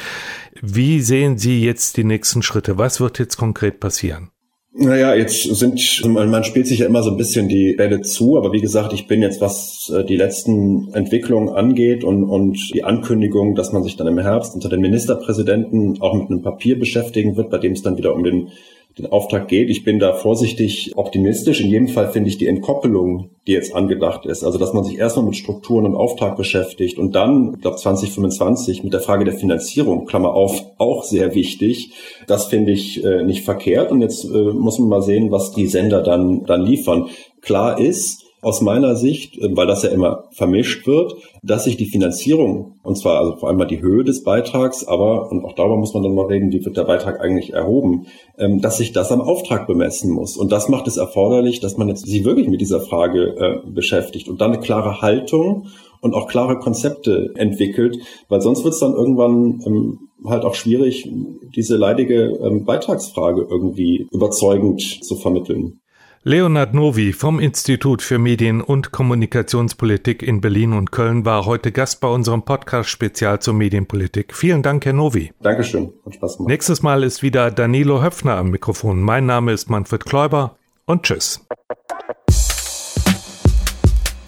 Wie 0.61 1.01
sehen 1.01 1.39
Sie 1.39 1.65
jetzt 1.65 1.97
die 1.97 2.05
nächsten 2.05 2.43
Schritte? 2.43 2.79
Was 2.79 3.01
wird 3.01 3.19
jetzt 3.19 3.37
konkret 3.37 3.81
passieren? 3.81 4.31
Naja, 4.75 5.15
jetzt 5.15 5.43
sind, 5.43 6.03
man 6.07 6.45
spielt 6.45 6.67
sich 6.67 6.79
ja 6.79 6.87
immer 6.87 7.03
so 7.03 7.11
ein 7.11 7.19
bisschen 7.19 7.47
die 7.47 7.75
Bälle 7.75 8.01
zu, 8.01 8.39
aber 8.39 8.53
wie 8.55 8.61
gesagt, 8.63 8.95
ich 8.95 9.07
bin 9.07 9.21
jetzt, 9.21 9.43
was 9.43 9.93
äh, 9.95 10.03
die 10.03 10.17
letzten 10.17 10.95
Entwicklungen 10.95 11.51
angeht 11.51 12.05
und, 12.05 12.25
und 12.25 12.59
die 12.73 12.83
Ankündigung, 12.83 13.55
dass 13.55 13.73
man 13.73 13.83
sich 13.83 13.97
dann 13.97 14.07
im 14.07 14.19
Herbst 14.19 14.55
unter 14.55 14.71
den 14.71 14.81
Ministerpräsidenten 14.81 16.01
auch 16.01 16.15
mit 16.15 16.31
einem 16.31 16.41
Papier 16.41 16.79
beschäftigen 16.79 17.37
wird, 17.37 17.51
bei 17.51 17.59
dem 17.59 17.73
es 17.73 17.83
dann 17.83 17.99
wieder 17.99 18.15
um 18.15 18.25
den 18.25 18.49
den 18.99 19.07
Auftrag 19.07 19.49
geht. 19.49 19.71
Ich 19.71 19.85
bin 19.85 19.99
da 19.99 20.13
vorsichtig 20.13 20.93
optimistisch. 20.97 21.61
In 21.61 21.71
jedem 21.71 21.89
Fall 21.89 22.11
finde 22.11 22.29
ich 22.29 22.39
die 22.39 22.47
Entkoppelung, 22.47 23.31
die 23.47 23.53
jetzt 23.53 23.75
angedacht 23.75 24.27
ist, 24.27 24.45
also 24.45 24.59
dass 24.59 24.73
man 24.73 24.85
sich 24.85 24.99
erstmal 24.99 25.27
mit 25.27 25.37
Strukturen 25.37 25.87
und 25.87 25.97
Auftrag 25.97 26.37
beschäftigt 26.37 26.99
und 26.99 27.15
dann, 27.15 27.55
ich 27.55 27.63
glaube 27.63 27.77
2025 27.77 28.85
mit 28.85 28.93
der 28.93 29.01
Frage 29.01 29.25
der 29.25 29.35
Finanzierung, 29.35 30.07
Klammer 30.07 30.35
auf, 30.35 30.63
auch 30.79 31.05
sehr 31.05 31.35
wichtig. 31.35 31.93
Das 32.27 32.47
finde 32.47 32.73
ich 32.73 33.03
äh, 33.05 33.23
nicht 33.23 33.45
verkehrt. 33.45 33.91
Und 33.91 34.01
jetzt 34.01 34.25
äh, 34.25 34.53
muss 34.53 34.79
man 34.79 34.89
mal 34.89 35.03
sehen, 35.03 35.31
was 35.31 35.53
die 35.53 35.67
Sender 35.67 36.03
dann, 36.03 36.45
dann 36.45 36.63
liefern. 36.63 37.09
Klar 37.41 37.81
ist, 37.81 38.22
aus 38.43 38.61
meiner 38.61 38.97
Sicht, 38.97 39.39
äh, 39.39 39.57
weil 39.57 39.67
das 39.67 39.85
ja 39.85 39.91
immer 39.91 40.25
vermischt 40.33 40.87
wird, 40.87 41.15
dass 41.43 41.65
sich 41.65 41.77
die 41.77 41.87
Finanzierung, 41.87 42.75
und 42.83 42.99
zwar 42.99 43.21
also 43.21 43.37
vor 43.37 43.49
allem 43.49 43.59
mal 43.59 43.65
die 43.65 43.81
Höhe 43.81 44.05
des 44.05 44.25
Beitrags, 44.25 44.87
aber, 44.87 45.31
und 45.31 45.45
auch 45.45 45.55
darüber 45.55 45.77
muss 45.77 45.95
man 45.95 46.03
dann 46.03 46.15
mal 46.15 46.27
reden, 46.27 46.53
wie 46.53 46.65
wird 46.65 46.77
der 46.77 46.85
Beitrag 46.85 47.21
eigentlich 47.21 47.53
erhoben, 47.53 48.07
ähm, 48.37 48.61
dass 48.61 48.77
sich 48.77 48.93
das 48.93 49.13
am 49.13 49.21
Auftrag 49.21 49.67
bemessen 49.67 50.11
muss. 50.11 50.37
Und 50.37 50.53
das 50.53 50.69
macht 50.69 50.89
es 50.89 50.97
erforderlich, 50.97 51.61
dass 51.61 51.79
man 51.79 51.89
jetzt 51.89 52.05
sich 52.05 52.25
wirklich 52.25 52.49
mit 52.49 52.61
dieser 52.61 52.81
Frage 52.81 53.37
äh, 53.39 53.71
beschäftigt 53.71 54.29
und 54.29 54.41
dann 54.41 54.53
eine 54.53 54.61
klare 54.61 55.01
Haltung 55.01 55.69
und 56.01 56.15
auch 56.15 56.27
klare 56.27 56.59
Konzepte 56.59 57.31
entwickelt, 57.37 57.99
weil 58.29 58.41
sonst 58.41 58.65
wird 58.65 58.75
es 58.75 58.81
dann 58.81 58.95
irgendwann 58.95 59.63
ähm, 59.65 59.99
halt 60.25 60.45
auch 60.45 60.57
schwierig, 60.57 61.09
diese 61.55 61.77
leidige 61.77 62.39
ähm, 62.43 62.65
Beitragsfrage 62.65 63.47
irgendwie 63.49 64.09
überzeugend 64.11 64.81
zu 65.05 65.15
vermitteln. 65.15 65.82
Leonard 66.25 66.73
Novi 66.73 67.13
vom 67.13 67.41
Institut 67.41 68.01
für 68.01 68.17
Medien- 68.17 68.61
und 68.61 68.93
Kommunikationspolitik 68.93 70.23
in 70.23 70.41
Berlin 70.41 70.73
und 70.73 70.93
Köln 70.93 71.25
war 71.25 71.47
heute 71.47 71.73
Gast 71.73 72.01
bei 72.01 72.07
unserem 72.07 72.45
Podcast 72.45 72.91
Spezial 72.91 73.41
zur 73.41 73.55
Medienpolitik. 73.55 74.33
Vielen 74.33 74.63
Dank, 74.63 74.85
Herr 74.85 74.93
Novi. 74.93 75.33
Dankeschön. 75.41 75.93
Hat 76.07 76.15
Spaß 76.15 76.37
gemacht. 76.37 76.49
Nächstes 76.49 76.81
Mal 76.81 77.03
ist 77.03 77.25
wieder 77.25 77.51
Danilo 77.51 78.05
Höpfner 78.05 78.37
am 78.37 78.51
Mikrofon. 78.51 79.03
Mein 79.03 79.27
Name 79.27 79.51
ist 79.51 79.69
Manfred 79.69 80.05
Kläuber 80.05 80.57
und 80.85 81.03
tschüss. 81.03 81.45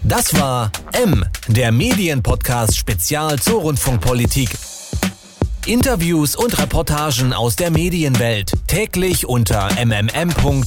Das 0.03 0.37
war 0.37 0.73
M, 1.01 1.23
der 1.47 1.71
Medienpodcast 1.71 2.75
Spezial 2.77 3.39
zur 3.39 3.61
Rundfunkpolitik. 3.61 4.49
Interviews 5.67 6.35
und 6.35 6.57
Reportagen 6.59 7.33
aus 7.33 7.55
der 7.55 7.71
Medienwelt 7.71 8.51
täglich 8.67 9.25
unter 9.27 9.69
mmm.verdi.de. 9.83 10.65